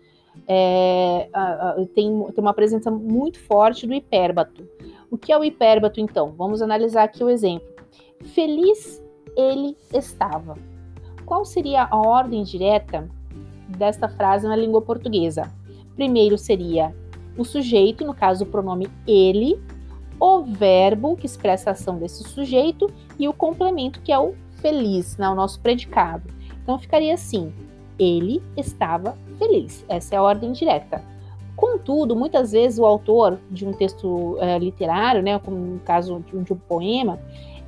é, 0.49 1.29
tem, 1.95 2.25
tem 2.33 2.35
uma 2.39 2.55
presença 2.55 2.91
muito 2.91 3.39
forte 3.41 3.87
do 3.87 3.93
hipérbato. 3.93 4.67
O 5.11 5.19
que 5.19 5.31
é 5.31 5.37
o 5.37 5.45
hipérbato, 5.45 6.01
então? 6.01 6.33
Vamos 6.39 6.63
analisar 6.63 7.03
aqui 7.03 7.23
o 7.23 7.29
exemplo. 7.29 7.69
Feliz 8.33 9.05
ele 9.37 9.77
estava. 9.93 10.57
Qual 11.27 11.45
seria 11.45 11.83
a 11.83 11.99
ordem 11.99 12.45
direta 12.45 13.11
desta 13.77 14.09
frase 14.09 14.47
na 14.47 14.57
língua 14.57 14.83
portuguesa? 14.83 15.51
Primeiro 15.97 16.37
seria 16.39 16.95
o 17.37 17.45
sujeito, 17.45 18.05
no 18.05 18.15
caso 18.15 18.45
o 18.45 18.47
pronome 18.47 18.89
ele, 19.07 19.61
o 20.19 20.43
verbo, 20.43 21.17
que 21.17 21.27
expressa 21.27 21.71
a 21.71 21.73
ação 21.73 21.99
desse 21.99 22.23
sujeito, 22.25 22.91
e 23.19 23.27
o 23.29 23.33
complemento, 23.33 24.01
que 24.03 24.13
é 24.13 24.19
o 24.19 24.35
feliz, 24.61 25.17
né, 25.17 25.29
o 25.29 25.35
nosso 25.35 25.61
predicado. 25.61 26.29
Então 26.63 26.79
ficaria 26.79 27.15
assim: 27.15 27.53
ele 27.99 28.43
estava 28.57 29.17
feliz. 29.39 29.85
Essa 29.89 30.15
é 30.15 30.19
a 30.19 30.23
ordem 30.23 30.53
direta. 30.53 31.03
Contudo, 31.57 32.17
muitas 32.17 32.53
vezes 32.53 32.79
o 32.79 32.87
autor 32.87 33.39
de 33.51 33.67
um 33.67 33.73
texto 33.73 34.07
uh, 34.07 34.59
literário, 34.59 35.23
né, 35.23 35.39
como 35.39 35.57
no 35.57 35.81
caso 35.81 36.25
de 36.27 36.37
um, 36.37 36.43
de 36.43 36.53
um 36.53 36.57
poema, 36.57 37.19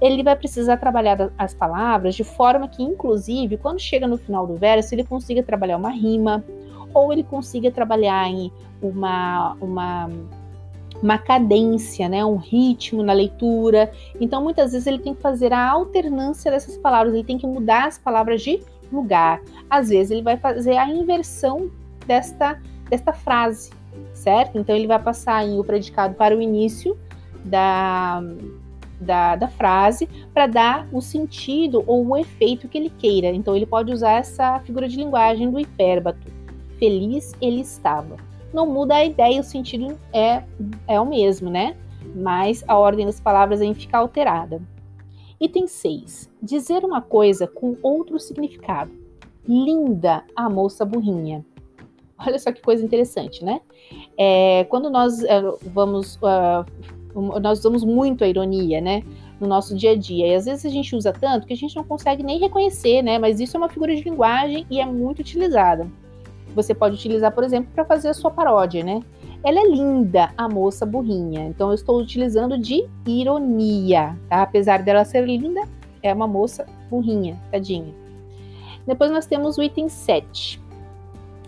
ele 0.02 0.22
vai 0.24 0.34
precisar 0.34 0.76
trabalhar 0.78 1.30
as 1.38 1.54
palavras 1.54 2.16
de 2.16 2.24
forma 2.24 2.66
que, 2.66 2.82
inclusive, 2.82 3.56
quando 3.56 3.78
chega 3.78 4.08
no 4.08 4.18
final 4.18 4.44
do 4.46 4.56
verso, 4.56 4.92
ele 4.94 5.04
consiga 5.04 5.42
trabalhar 5.44 5.76
uma 5.76 5.90
rima, 5.90 6.44
ou 6.92 7.12
ele 7.12 7.22
consiga 7.22 7.70
trabalhar 7.70 8.28
em 8.28 8.50
uma, 8.82 9.56
uma 9.60 10.10
uma 11.00 11.18
cadência, 11.18 12.08
né, 12.08 12.24
um 12.24 12.36
ritmo 12.36 13.02
na 13.02 13.12
leitura. 13.12 13.90
Então, 14.20 14.42
muitas 14.42 14.70
vezes 14.70 14.86
ele 14.86 15.00
tem 15.00 15.14
que 15.14 15.20
fazer 15.20 15.52
a 15.52 15.70
alternância 15.70 16.48
dessas 16.50 16.76
palavras, 16.76 17.12
ele 17.12 17.24
tem 17.24 17.38
que 17.38 17.46
mudar 17.46 17.86
as 17.88 17.98
palavras 17.98 18.40
de 18.40 18.62
lugar. 18.92 19.40
Às 19.68 19.88
vezes 19.88 20.12
ele 20.12 20.22
vai 20.22 20.36
fazer 20.36 20.76
a 20.76 20.88
inversão 20.88 21.70
desta 22.06 22.60
desta 22.88 23.12
frase, 23.12 23.70
certo? 24.12 24.58
Então 24.58 24.76
ele 24.76 24.86
vai 24.86 24.98
passar 24.98 25.44
o 25.46 25.64
predicado 25.64 26.14
para 26.14 26.36
o 26.36 26.42
início 26.42 26.96
da 27.44 28.22
da, 29.02 29.36
da 29.36 29.48
frase 29.48 30.08
para 30.32 30.46
dar 30.46 30.88
o 30.92 31.00
sentido 31.00 31.84
ou 31.86 32.06
o 32.06 32.16
efeito 32.16 32.68
que 32.68 32.78
ele 32.78 32.90
queira. 32.90 33.28
Então 33.28 33.54
ele 33.54 33.66
pode 33.66 33.92
usar 33.92 34.12
essa 34.12 34.58
figura 34.60 34.88
de 34.88 34.96
linguagem 34.96 35.50
do 35.50 35.60
hipérbato. 35.60 36.26
Feliz 36.78 37.32
ele 37.40 37.60
estava 37.60 38.16
não 38.52 38.66
muda 38.66 38.96
a 38.96 39.04
ideia, 39.04 39.40
o 39.40 39.44
sentido 39.44 39.98
é, 40.12 40.44
é 40.86 41.00
o 41.00 41.06
mesmo, 41.06 41.50
né? 41.50 41.76
Mas 42.14 42.62
a 42.68 42.76
ordem 42.76 43.06
das 43.06 43.18
palavras 43.18 43.60
aí 43.60 43.72
fica 43.74 43.98
alterada. 43.98 44.60
Item 45.40 45.66
6. 45.66 46.30
Dizer 46.40 46.84
uma 46.84 47.00
coisa 47.00 47.46
com 47.46 47.76
outro 47.82 48.18
significado. 48.20 48.92
Linda 49.48 50.22
a 50.36 50.48
moça 50.48 50.84
burrinha. 50.84 51.44
Olha 52.18 52.38
só 52.38 52.52
que 52.52 52.62
coisa 52.62 52.84
interessante, 52.84 53.44
né? 53.44 53.60
É, 54.16 54.64
quando 54.68 54.90
nós 54.90 55.24
é, 55.24 55.42
vamos. 55.64 56.16
Uh, 56.16 56.64
nós 57.14 57.60
usamos 57.60 57.84
muito 57.84 58.24
a 58.24 58.28
ironia, 58.28 58.80
né? 58.80 59.02
No 59.40 59.46
nosso 59.46 59.76
dia 59.76 59.92
a 59.92 59.96
dia. 59.96 60.28
E 60.28 60.34
às 60.34 60.44
vezes 60.44 60.64
a 60.64 60.70
gente 60.70 60.94
usa 60.94 61.12
tanto 61.12 61.46
que 61.46 61.52
a 61.52 61.56
gente 61.56 61.74
não 61.76 61.84
consegue 61.84 62.22
nem 62.22 62.38
reconhecer, 62.38 63.02
né? 63.02 63.18
Mas 63.18 63.40
isso 63.40 63.56
é 63.56 63.58
uma 63.58 63.68
figura 63.68 63.94
de 63.94 64.02
linguagem 64.02 64.66
e 64.70 64.80
é 64.80 64.86
muito 64.86 65.20
utilizada 65.20 65.88
você 66.54 66.74
pode 66.74 66.94
utilizar, 66.94 67.32
por 67.32 67.44
exemplo, 67.44 67.70
para 67.74 67.84
fazer 67.84 68.08
a 68.08 68.14
sua 68.14 68.30
paródia, 68.30 68.84
né? 68.84 69.00
Ela 69.42 69.60
é 69.60 69.68
linda, 69.68 70.32
a 70.36 70.48
moça 70.48 70.86
burrinha. 70.86 71.46
Então 71.46 71.68
eu 71.68 71.74
estou 71.74 71.98
utilizando 72.00 72.58
de 72.58 72.86
ironia, 73.06 74.16
tá? 74.28 74.42
Apesar 74.42 74.82
dela 74.82 75.04
ser 75.04 75.24
linda, 75.24 75.62
é 76.02 76.12
uma 76.12 76.26
moça 76.26 76.66
burrinha, 76.90 77.40
tadinha. 77.50 77.92
Depois 78.86 79.10
nós 79.10 79.26
temos 79.26 79.58
o 79.58 79.62
item 79.62 79.88
7. 79.88 80.60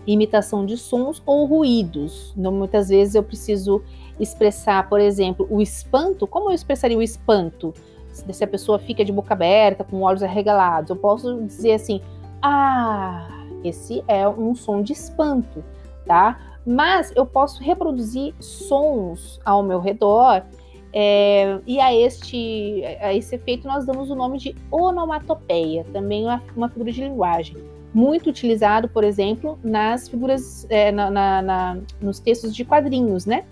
Imitação 0.07 0.65
de 0.65 0.77
sons 0.77 1.21
ou 1.25 1.45
ruídos. 1.45 2.33
Então, 2.37 2.51
muitas 2.51 2.89
vezes 2.89 3.15
eu 3.15 3.23
preciso 3.23 3.81
expressar, 4.19 4.87
por 4.89 4.99
exemplo, 4.99 5.47
o 5.49 5.61
espanto. 5.61 6.27
Como 6.27 6.49
eu 6.49 6.55
expressaria 6.55 6.97
o 6.97 7.01
espanto? 7.01 7.73
Se 8.11 8.43
a 8.43 8.47
pessoa 8.47 8.79
fica 8.79 9.03
de 9.03 9.11
boca 9.11 9.33
aberta, 9.33 9.83
com 9.83 10.01
olhos 10.01 10.23
arregalados, 10.23 10.89
eu 10.89 10.95
posso 10.95 11.41
dizer 11.41 11.73
assim: 11.73 12.01
Ah, 12.41 13.27
esse 13.63 14.03
é 14.07 14.27
um 14.27 14.55
som 14.55 14.81
de 14.81 14.93
espanto, 14.93 15.63
tá? 16.05 16.39
Mas 16.65 17.11
eu 17.15 17.25
posso 17.25 17.61
reproduzir 17.61 18.33
sons 18.39 19.39
ao 19.45 19.61
meu 19.61 19.79
redor 19.79 20.43
é, 20.93 21.59
e 21.67 21.79
a 21.79 21.93
este 21.93 22.83
a 23.01 23.13
esse 23.13 23.35
efeito 23.35 23.67
nós 23.67 23.85
damos 23.85 24.09
o 24.09 24.15
nome 24.15 24.37
de 24.37 24.55
onomatopeia, 24.71 25.85
também 25.91 26.23
uma, 26.23 26.41
uma 26.55 26.69
figura 26.69 26.91
de 26.91 27.03
linguagem 27.03 27.57
muito 27.95 28.29
utilizado, 28.29 28.89
por 28.89 29.05
exemplo, 29.05 29.57
nas 29.63 30.09
figuras, 30.09 30.67
é, 30.69 30.91
na, 30.91 31.09
na, 31.09 31.41
na, 31.41 31.77
nos 32.01 32.19
textos 32.19 32.53
de 32.53 32.65
quadrinhos, 32.65 33.25
né? 33.25 33.45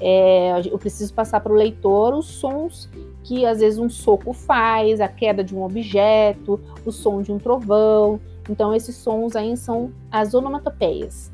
É, 0.00 0.60
eu 0.70 0.78
preciso 0.78 1.12
passar 1.14 1.40
para 1.40 1.52
o 1.52 1.56
leitor 1.56 2.14
os 2.14 2.26
sons 2.26 2.88
que 3.26 3.44
às 3.44 3.58
vezes 3.58 3.78
um 3.78 3.88
soco 3.88 4.32
faz, 4.32 5.00
a 5.00 5.08
queda 5.08 5.42
de 5.42 5.54
um 5.54 5.64
objeto, 5.64 6.60
o 6.84 6.92
som 6.92 7.22
de 7.22 7.32
um 7.32 7.38
trovão. 7.38 8.20
Então, 8.48 8.72
esses 8.72 8.94
sons 8.94 9.34
aí 9.34 9.56
são 9.56 9.92
as 10.10 10.32
onomatopeias. 10.32 11.32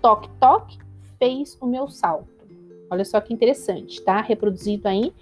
Toque, 0.00 0.28
toque, 0.38 0.78
fez 1.18 1.58
o 1.60 1.66
meu 1.66 1.88
salto. 1.88 2.28
Olha 2.88 3.04
só 3.04 3.20
que 3.20 3.34
interessante, 3.34 4.00
tá? 4.02 4.20
Reproduzido 4.20 4.86
aí 4.86 5.12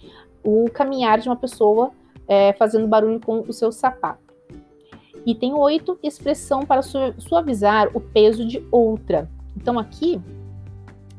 o 0.44 0.68
caminhar 0.70 1.18
de 1.18 1.28
uma 1.28 1.36
pessoa 1.36 1.92
é, 2.28 2.52
fazendo 2.52 2.86
barulho 2.86 3.20
com 3.20 3.40
o 3.40 3.52
seu 3.52 3.72
sapato. 3.72 4.34
Item 5.24 5.54
8, 5.54 5.98
expressão 6.02 6.66
para 6.66 6.82
suavizar 6.82 7.88
o 7.94 8.00
peso 8.00 8.44
de 8.44 8.62
outra. 8.70 9.30
Então, 9.56 9.78
aqui, 9.78 10.20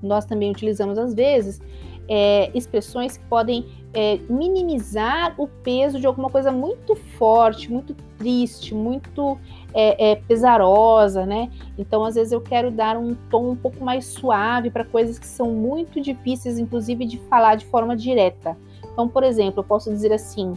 nós 0.06 0.26
também 0.26 0.52
utilizamos, 0.52 0.98
às 0.98 1.13
vezes, 1.13 1.62
é, 2.08 2.52
expressões 2.54 3.18
que 3.18 3.26
podem 3.26 3.66
é, 3.94 4.20
minimizar 4.30 5.34
o 5.38 5.48
peso 5.48 6.00
de 6.00 6.08
alguma 6.08 6.30
coisa 6.30 6.52
muito 6.52 6.96
forte, 6.96 7.72
muito 7.72 7.96
triste, 8.18 8.74
muito 8.74 9.38
é, 9.74 10.12
é, 10.12 10.16
pesarosa, 10.16 11.26
né? 11.26 11.50
Então, 11.78 12.04
às 12.04 12.16
vezes, 12.16 12.34
eu 12.34 12.42
quero 12.42 12.72
dar 12.72 12.98
um 12.98 13.16
tom 13.30 13.52
um 13.52 13.56
pouco 13.56 13.84
mais 13.84 14.06
suave 14.06 14.70
para 14.70 14.84
coisas 14.84 15.18
que 15.18 15.28
são 15.28 15.52
muito 15.52 16.02
difíceis, 16.02 16.60
inclusive, 16.60 17.06
de 17.06 17.18
falar 17.30 17.56
de 17.56 17.66
forma 17.66 17.96
direta. 17.96 18.58
Então, 18.92 19.08
por 19.08 19.24
exemplo, 19.24 19.60
eu 19.60 19.63
posso 19.63 19.89
dizer 19.89 20.12
assim: 20.12 20.54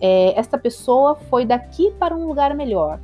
é, 0.00 0.38
esta 0.38 0.58
pessoa 0.58 1.14
foi 1.14 1.44
daqui 1.44 1.92
para 1.98 2.14
um 2.14 2.26
lugar 2.26 2.54
melhor. 2.54 3.00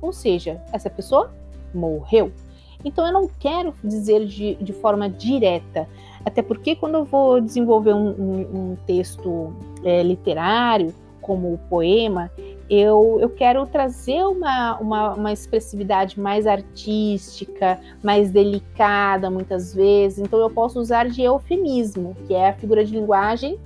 Ou 0.00 0.12
seja, 0.12 0.62
essa 0.72 0.88
pessoa 0.88 1.32
morreu. 1.74 2.32
Então, 2.84 3.06
eu 3.06 3.12
não 3.12 3.28
quero 3.38 3.74
dizer 3.82 4.24
de, 4.26 4.54
de 4.56 4.72
forma 4.72 5.08
direta, 5.08 5.88
até 6.24 6.42
porque 6.42 6.76
quando 6.76 6.94
eu 6.94 7.04
vou 7.04 7.40
desenvolver 7.40 7.92
um, 7.92 8.10
um, 8.10 8.40
um 8.70 8.76
texto 8.86 9.52
é, 9.82 10.02
literário, 10.02 10.94
como 11.20 11.52
o 11.52 11.58
poema, 11.68 12.30
eu, 12.70 13.18
eu 13.20 13.28
quero 13.28 13.66
trazer 13.66 14.22
uma, 14.24 14.78
uma, 14.78 15.14
uma, 15.14 15.32
expressividade 15.32 16.18
mais 16.18 16.46
artística, 16.46 17.78
mais 18.02 18.30
delicada, 18.30 19.30
muitas 19.30 19.74
vezes. 19.74 20.18
Então, 20.20 20.38
eu 20.38 20.48
posso 20.48 20.80
usar 20.80 21.08
de 21.08 21.22
eufemismo, 21.22 22.16
que 22.26 22.32
é 22.32 22.48
a 22.48 22.54
figura 22.54 22.82
de 22.82 22.94
linguagem 22.94 23.58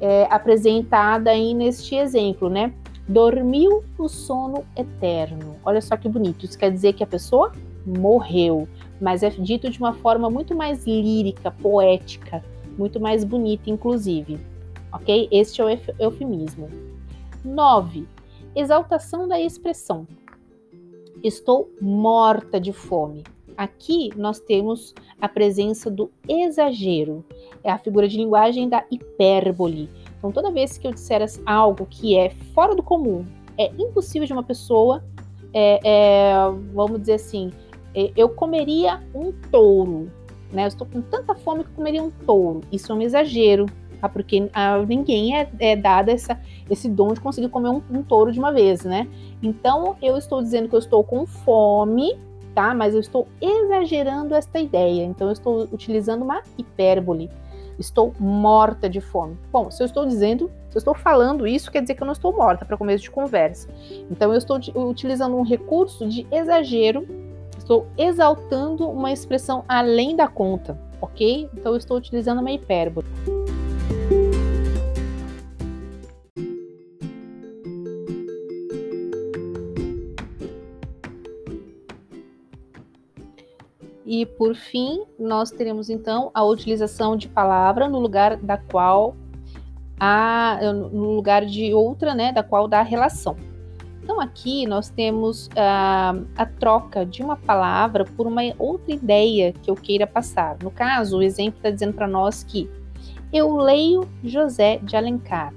é, 0.00 0.26
apresentada 0.30 1.30
aí 1.30 1.54
neste 1.54 1.94
exemplo, 1.94 2.50
né? 2.50 2.72
Dormiu 3.08 3.82
no 3.98 4.06
sono 4.06 4.64
eterno. 4.76 5.56
Olha 5.64 5.80
só 5.80 5.96
que 5.96 6.08
bonito. 6.08 6.44
Isso 6.44 6.58
quer 6.58 6.70
dizer 6.70 6.92
que 6.92 7.02
a 7.02 7.06
pessoa 7.06 7.52
morreu, 7.88 8.68
mas 9.00 9.22
é 9.22 9.30
dito 9.30 9.70
de 9.70 9.78
uma 9.78 9.92
forma 9.92 10.28
muito 10.28 10.54
mais 10.54 10.86
lírica, 10.86 11.50
poética, 11.50 12.44
muito 12.76 13.00
mais 13.00 13.24
bonita, 13.24 13.70
inclusive. 13.70 14.38
Ok? 14.92 15.28
Este 15.30 15.60
é 15.60 15.64
o 15.64 15.68
eufemismo. 15.98 16.68
9. 17.44 18.06
Exaltação 18.54 19.28
da 19.28 19.40
expressão. 19.40 20.06
Estou 21.22 21.70
morta 21.80 22.60
de 22.60 22.72
fome. 22.72 23.24
Aqui 23.56 24.10
nós 24.16 24.38
temos 24.38 24.94
a 25.20 25.28
presença 25.28 25.90
do 25.90 26.10
exagero, 26.28 27.24
é 27.64 27.70
a 27.72 27.78
figura 27.78 28.06
de 28.06 28.16
linguagem 28.16 28.68
da 28.68 28.84
hipérbole. 28.88 29.90
Então, 30.16 30.30
toda 30.30 30.52
vez 30.52 30.78
que 30.78 30.86
eu 30.86 30.92
disser 30.92 31.22
algo 31.44 31.84
que 31.86 32.16
é 32.16 32.30
fora 32.54 32.74
do 32.74 32.84
comum, 32.84 33.26
é 33.56 33.72
impossível 33.76 34.26
de 34.26 34.32
uma 34.32 34.44
pessoa, 34.44 35.04
é, 35.52 35.80
é, 35.82 36.34
vamos 36.72 37.00
dizer 37.00 37.14
assim, 37.14 37.50
eu 38.16 38.28
comeria 38.28 39.00
um 39.14 39.32
touro, 39.50 40.10
né? 40.52 40.64
Eu 40.64 40.68
estou 40.68 40.86
com 40.86 41.00
tanta 41.00 41.34
fome 41.34 41.64
que 41.64 41.70
comeria 41.70 42.02
um 42.02 42.10
touro. 42.10 42.60
Isso 42.70 42.92
é 42.92 42.94
um 42.94 43.02
exagero, 43.02 43.66
tá? 44.00 44.08
Porque 44.08 44.48
a 44.52 44.78
ninguém 44.78 45.36
é, 45.36 45.48
é 45.58 45.76
dado 45.76 46.10
essa, 46.10 46.38
esse 46.70 46.88
dom 46.88 47.12
de 47.12 47.20
conseguir 47.20 47.48
comer 47.48 47.70
um, 47.70 47.82
um 47.90 48.02
touro 48.02 48.32
de 48.32 48.38
uma 48.38 48.52
vez, 48.52 48.84
né? 48.84 49.08
Então, 49.42 49.96
eu 50.02 50.16
estou 50.16 50.42
dizendo 50.42 50.68
que 50.68 50.74
eu 50.74 50.78
estou 50.78 51.02
com 51.02 51.26
fome, 51.26 52.16
tá? 52.54 52.74
Mas 52.74 52.94
eu 52.94 53.00
estou 53.00 53.26
exagerando 53.40 54.34
esta 54.34 54.58
ideia. 54.58 55.04
Então, 55.04 55.28
eu 55.28 55.32
estou 55.32 55.68
utilizando 55.72 56.22
uma 56.22 56.42
hipérbole. 56.56 57.30
Estou 57.78 58.12
morta 58.18 58.88
de 58.88 59.00
fome. 59.00 59.36
Bom, 59.52 59.70
se 59.70 59.80
eu 59.80 59.86
estou 59.86 60.04
dizendo, 60.04 60.50
se 60.68 60.76
eu 60.76 60.80
estou 60.80 60.94
falando 60.94 61.46
isso, 61.46 61.70
quer 61.70 61.80
dizer 61.80 61.94
que 61.94 62.02
eu 62.02 62.06
não 62.06 62.12
estou 62.12 62.36
morta 62.36 62.64
para 62.64 62.76
começo 62.76 63.04
de 63.04 63.10
conversa. 63.10 63.68
Então 64.10 64.32
eu 64.32 64.38
estou 64.38 64.58
utilizando 64.74 65.36
um 65.36 65.42
recurso 65.42 66.08
de 66.08 66.26
exagero, 66.32 67.06
estou 67.68 67.86
exaltando 67.98 68.88
uma 68.88 69.12
expressão 69.12 69.62
além 69.68 70.16
da 70.16 70.26
conta, 70.26 70.80
ok? 71.02 71.50
Então 71.52 71.72
eu 71.72 71.76
estou 71.76 71.98
utilizando 71.98 72.40
uma 72.40 72.50
hipérbole. 72.50 73.06
E 84.06 84.24
por 84.24 84.54
fim, 84.54 85.04
nós 85.18 85.50
teremos 85.50 85.90
então 85.90 86.30
a 86.32 86.42
utilização 86.42 87.18
de 87.18 87.28
palavra 87.28 87.86
no 87.86 87.98
lugar 87.98 88.38
da 88.38 88.56
qual 88.56 89.14
a 90.00 90.58
no 90.72 91.12
lugar 91.12 91.44
de 91.44 91.74
outra, 91.74 92.14
né, 92.14 92.32
da 92.32 92.42
qual 92.42 92.66
dá 92.66 92.80
relação. 92.80 93.36
Então 94.08 94.22
aqui 94.22 94.66
nós 94.66 94.88
temos 94.88 95.48
uh, 95.48 96.26
a 96.34 96.46
troca 96.46 97.04
de 97.04 97.22
uma 97.22 97.36
palavra 97.36 98.06
por 98.06 98.26
uma 98.26 98.40
outra 98.58 98.94
ideia 98.94 99.52
que 99.52 99.70
eu 99.70 99.74
queira 99.74 100.06
passar. 100.06 100.56
No 100.62 100.70
caso, 100.70 101.18
o 101.18 101.22
exemplo 101.22 101.58
está 101.58 101.68
dizendo 101.68 101.92
para 101.92 102.08
nós 102.08 102.42
que 102.42 102.70
eu 103.30 103.54
leio 103.58 104.08
José 104.24 104.78
de 104.78 104.96
Alencar. 104.96 105.52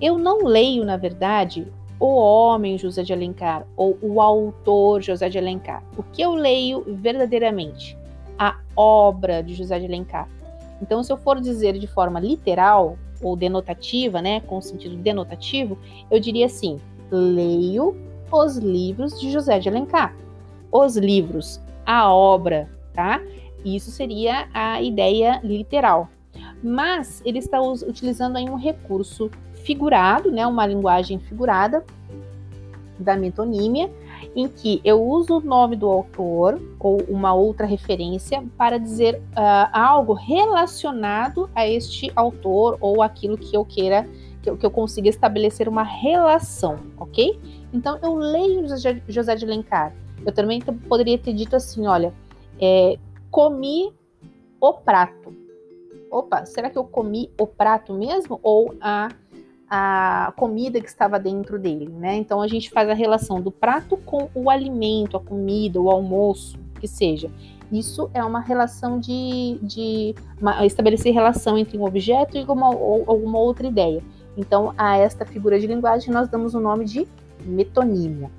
Eu 0.00 0.16
não 0.16 0.44
leio, 0.44 0.84
na 0.84 0.96
verdade, 0.96 1.66
o 1.98 2.14
homem 2.14 2.78
José 2.78 3.02
de 3.02 3.12
Alencar 3.12 3.66
ou 3.76 3.98
o 4.00 4.20
autor 4.20 5.02
José 5.02 5.28
de 5.28 5.38
Alencar. 5.38 5.82
O 5.96 6.04
que 6.04 6.22
eu 6.22 6.32
leio 6.32 6.84
verdadeiramente? 6.86 7.98
A 8.38 8.56
obra 8.76 9.42
de 9.42 9.52
José 9.52 9.80
de 9.80 9.86
Alencar. 9.86 10.28
Então, 10.80 11.02
se 11.02 11.12
eu 11.12 11.16
for 11.16 11.40
dizer 11.40 11.76
de 11.76 11.88
forma 11.88 12.20
literal 12.20 12.96
ou 13.20 13.34
denotativa, 13.34 14.22
né, 14.22 14.40
com 14.42 14.60
sentido 14.60 14.96
denotativo, 14.96 15.76
eu 16.08 16.20
diria 16.20 16.46
assim: 16.46 16.78
leio 17.10 17.96
os 18.30 18.56
livros 18.56 19.18
de 19.20 19.30
José 19.30 19.58
de 19.58 19.68
Alencar. 19.68 20.14
Os 20.70 20.96
livros, 20.96 21.60
a 21.84 22.12
obra, 22.12 22.68
tá? 22.92 23.20
Isso 23.64 23.90
seria 23.90 24.48
a 24.54 24.80
ideia 24.80 25.40
literal. 25.42 26.08
Mas 26.62 27.22
ele 27.24 27.38
está 27.38 27.60
utilizando 27.60 28.36
aí 28.36 28.48
um 28.48 28.56
recurso 28.56 29.30
figurado, 29.64 30.30
né, 30.30 30.46
uma 30.46 30.66
linguagem 30.66 31.18
figurada 31.18 31.84
da 32.98 33.16
metonímia, 33.16 33.90
em 34.36 34.46
que 34.46 34.80
eu 34.84 35.02
uso 35.02 35.38
o 35.38 35.40
nome 35.40 35.74
do 35.74 35.86
autor 35.86 36.60
ou 36.78 37.02
uma 37.08 37.32
outra 37.34 37.66
referência 37.66 38.44
para 38.56 38.78
dizer 38.78 39.16
uh, 39.16 39.70
algo 39.72 40.12
relacionado 40.12 41.48
a 41.54 41.66
este 41.66 42.12
autor 42.14 42.76
ou 42.80 43.02
aquilo 43.02 43.38
que 43.38 43.56
eu 43.56 43.64
queira, 43.64 44.08
que 44.42 44.50
eu, 44.50 44.56
que 44.56 44.64
eu 44.64 44.70
consiga 44.70 45.08
estabelecer 45.08 45.68
uma 45.68 45.82
relação, 45.82 46.78
ok? 46.96 47.38
Então 47.72 47.98
eu 48.02 48.14
leio 48.14 48.64
José 49.08 49.34
de 49.36 49.44
Alencar. 49.44 49.94
Eu 50.24 50.32
também 50.32 50.60
poderia 50.60 51.18
ter 51.18 51.32
dito 51.32 51.56
assim: 51.56 51.86
olha, 51.86 52.12
é, 52.60 52.98
comi 53.30 53.92
o 54.60 54.72
prato. 54.74 55.34
Opa, 56.10 56.44
será 56.44 56.68
que 56.68 56.76
eu 56.76 56.84
comi 56.84 57.30
o 57.38 57.46
prato 57.46 57.94
mesmo? 57.94 58.40
Ou 58.42 58.74
a 58.80 59.08
a 59.72 60.32
comida 60.36 60.80
que 60.80 60.88
estava 60.88 61.16
dentro 61.16 61.56
dele, 61.56 61.88
né? 61.88 62.16
Então 62.16 62.42
a 62.42 62.48
gente 62.48 62.68
faz 62.68 62.88
a 62.88 62.92
relação 62.92 63.40
do 63.40 63.52
prato 63.52 63.96
com 63.98 64.28
o 64.34 64.50
alimento, 64.50 65.16
a 65.16 65.20
comida, 65.20 65.80
o 65.80 65.88
almoço, 65.88 66.58
que 66.80 66.88
seja. 66.88 67.30
Isso 67.70 68.10
é 68.12 68.24
uma 68.24 68.40
relação 68.40 68.98
de, 68.98 69.60
de 69.62 70.12
uma, 70.40 70.66
estabelecer 70.66 71.14
relação 71.14 71.56
entre 71.56 71.78
um 71.78 71.84
objeto 71.84 72.36
e 72.36 72.44
ou, 72.44 73.04
alguma 73.06 73.38
outra 73.38 73.64
ideia. 73.64 74.02
Então, 74.40 74.72
a 74.78 74.96
esta 74.96 75.26
figura 75.26 75.60
de 75.60 75.66
linguagem 75.66 76.12
nós 76.12 76.26
damos 76.26 76.54
o 76.54 76.60
nome 76.60 76.86
de 76.86 77.06
metonímia. 77.44 78.30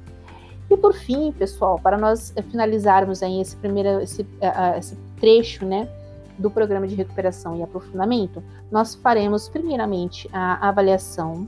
E 0.68 0.76
por 0.76 0.94
fim, 0.96 1.32
pessoal, 1.32 1.78
para 1.78 1.96
nós 1.96 2.34
finalizarmos 2.50 3.22
aí 3.22 3.40
esse 3.40 3.56
primeiro 3.56 4.02
esse, 4.02 4.24
uh, 4.24 4.80
esse 4.80 4.98
trecho, 5.20 5.64
né, 5.64 5.88
do 6.40 6.50
programa 6.50 6.88
de 6.88 6.96
recuperação 6.96 7.56
e 7.56 7.62
aprofundamento, 7.62 8.44
nós 8.72 8.96
faremos 8.96 9.48
primeiramente 9.48 10.28
a 10.34 10.68
avaliação 10.68 11.48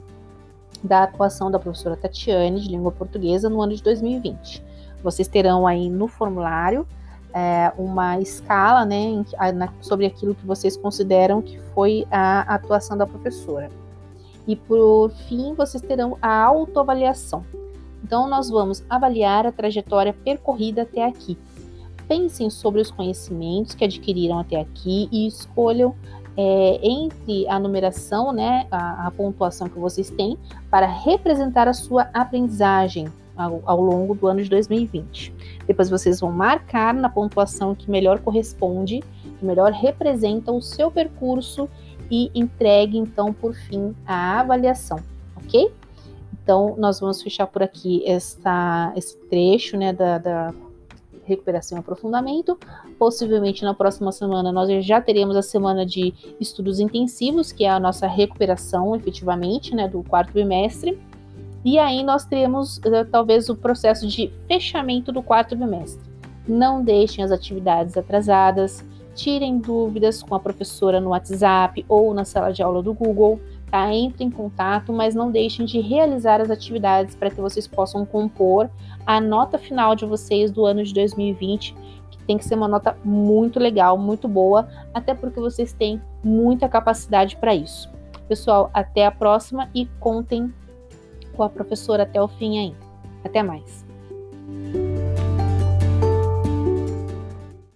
da 0.84 1.04
atuação 1.04 1.50
da 1.50 1.58
professora 1.58 1.98
Tatiane 1.98 2.62
de 2.62 2.70
língua 2.70 2.92
portuguesa 2.92 3.50
no 3.50 3.60
ano 3.60 3.74
de 3.74 3.82
2020. 3.82 4.64
Vocês 5.02 5.28
terão 5.28 5.66
aí 5.66 5.90
no 5.90 6.08
formulário 6.08 6.86
é, 7.34 7.72
uma 7.76 8.20
escala 8.20 8.86
né, 8.86 9.24
sobre 9.82 10.06
aquilo 10.06 10.36
que 10.36 10.46
vocês 10.46 10.78
consideram 10.78 11.42
que 11.42 11.60
foi 11.74 12.06
a 12.12 12.42
atuação 12.54 12.96
da 12.96 13.08
professora. 13.08 13.72
E 14.48 14.56
por 14.56 15.10
fim, 15.28 15.54
vocês 15.54 15.82
terão 15.82 16.18
a 16.22 16.44
autoavaliação. 16.44 17.44
Então, 18.04 18.28
nós 18.28 18.50
vamos 18.50 18.84
avaliar 18.90 19.46
a 19.46 19.52
trajetória 19.52 20.14
percorrida 20.14 20.82
até 20.82 21.06
aqui, 21.06 21.38
pensem 22.08 22.50
sobre 22.50 22.82
os 22.82 22.92
conhecimentos 22.92 23.74
que 23.74 23.86
adquiriram 23.86 24.38
até 24.38 24.60
aqui 24.60 25.08
e 25.12 25.26
escolham 25.26 25.96
é, 26.36 26.80
entre 26.82 27.48
a 27.48 27.60
numeração, 27.60 28.32
né, 28.32 28.68
a, 28.72 29.08
a, 29.08 29.12
pontuação 29.12 29.70
que 29.70 29.80
vocês 29.80 30.10
têm, 30.10 30.38
para 30.70 30.86
representar 30.86 31.68
a 31.68 31.74
sua 31.74 32.10
aprendizagem 32.14 33.08
ao, 33.36 33.62
ao, 33.66 33.82
longo 33.82 34.16
do 34.16 34.28
ano 34.28 34.42
de 34.42 34.50
2020. 34.50 35.34
Depois 35.68 35.90
vocês 35.90 36.20
vão 36.20 36.32
marcar 36.32 36.94
na 36.94 37.10
pontuação 37.10 37.76
que 37.76 37.90
melhor 37.90 38.20
corresponde, 38.20 39.04
que 39.40 39.46
melhor 39.46 39.72
representa 39.72 40.52
o 40.52 40.62
seu 40.62 40.92
percurso 40.92 41.70
e 42.14 42.30
entregue 42.36 42.96
então 42.96 43.34
por 43.34 43.56
fim 43.56 43.96
a 44.06 44.42
avaliação, 44.42 45.00
ok? 45.36 45.74
Então 46.32 46.76
nós 46.78 47.00
vamos 47.00 47.24
fechar 47.24 47.48
por 47.48 47.64
aqui 47.64 48.04
esta, 48.06 48.94
esse 48.96 49.18
trecho 49.30 49.76
né, 49.76 49.92
da, 49.92 50.20
da 50.20 50.54
recuperação 51.26 51.76
e 51.76 51.82
aprofundamento. 51.82 52.56
Possivelmente 53.00 53.64
na 53.64 53.74
próxima 53.74 54.12
semana 54.12 54.52
nós 54.52 54.86
já 54.86 55.02
teremos 55.02 55.36
a 55.36 55.42
semana 55.42 55.88
de 55.88 56.14
estudos 56.40 56.80
intensivos, 56.80 57.52
que 57.52 57.64
é 57.64 57.70
a 57.70 57.80
nossa 57.80 58.06
recuperação 58.06 58.96
efetivamente, 58.96 59.74
né, 59.74 59.88
do 59.88 60.04
quarto 60.04 60.34
bimestre. 60.34 61.02
E 61.66 61.80
aí 61.80 62.04
nós 62.04 62.26
teremos 62.26 62.78
uh, 62.78 63.10
talvez 63.10 63.50
o 63.50 63.56
processo 63.56 64.08
de 64.08 64.32
fechamento 64.48 65.12
do 65.12 65.24
quarto 65.24 65.56
bimestre. 65.56 66.04
Não 66.48 66.84
deixem 66.84 67.24
as 67.24 67.32
atividades 67.32 67.98
atrasadas, 67.98 68.86
tirem 69.14 69.58
dúvidas 69.58 70.22
com 70.22 70.36
a 70.36 70.40
professora 70.40 71.00
no 71.00 71.10
WhatsApp 71.10 71.86
ou 71.88 72.14
na 72.14 72.26
sala 72.26 72.52
de 72.52 72.62
aula 72.62 72.82
do 72.82 72.94
Google. 72.94 73.40
Tá? 73.70 73.92
Entre 73.92 74.24
em 74.24 74.30
contato, 74.30 74.94
mas 74.94 75.16
não 75.16 75.32
deixem 75.32 75.66
de 75.66 75.80
realizar 75.80 76.40
as 76.40 76.52
atividades 76.52 77.16
para 77.16 77.32
que 77.32 77.42
vocês 77.42 77.68
possam 77.68 78.06
compor 78.06 78.70
a 79.06 79.20
nota 79.20 79.58
final 79.58 79.96
de 79.96 80.06
vocês 80.06 80.52
do 80.52 80.64
ano 80.64 80.84
de 80.84 80.94
2020, 80.94 81.76
que 82.12 82.18
tem 82.20 82.38
que 82.38 82.46
ser 82.46 82.54
uma 82.54 82.68
nota 82.68 82.96
muito 83.04 83.60
legal, 83.60 83.98
muito 83.98 84.28
boa, 84.28 84.68
até 84.94 85.16
porque 85.16 85.40
vocês 85.40 85.74
têm 85.74 86.00
muita 86.24 86.70
capacidade 86.70 87.36
para 87.38 87.56
isso. 87.56 87.90
Pessoal, 88.28 88.70
até 88.74 89.06
a 89.06 89.12
próxima 89.12 89.70
e 89.74 89.88
contem 90.00 90.54
com 91.36 91.44
a 91.44 91.50
professora 91.50 92.04
até 92.04 92.22
o 92.22 92.28
fim 92.28 92.60
ainda. 92.60 92.78
Até 93.24 93.42
mais. 93.42 93.84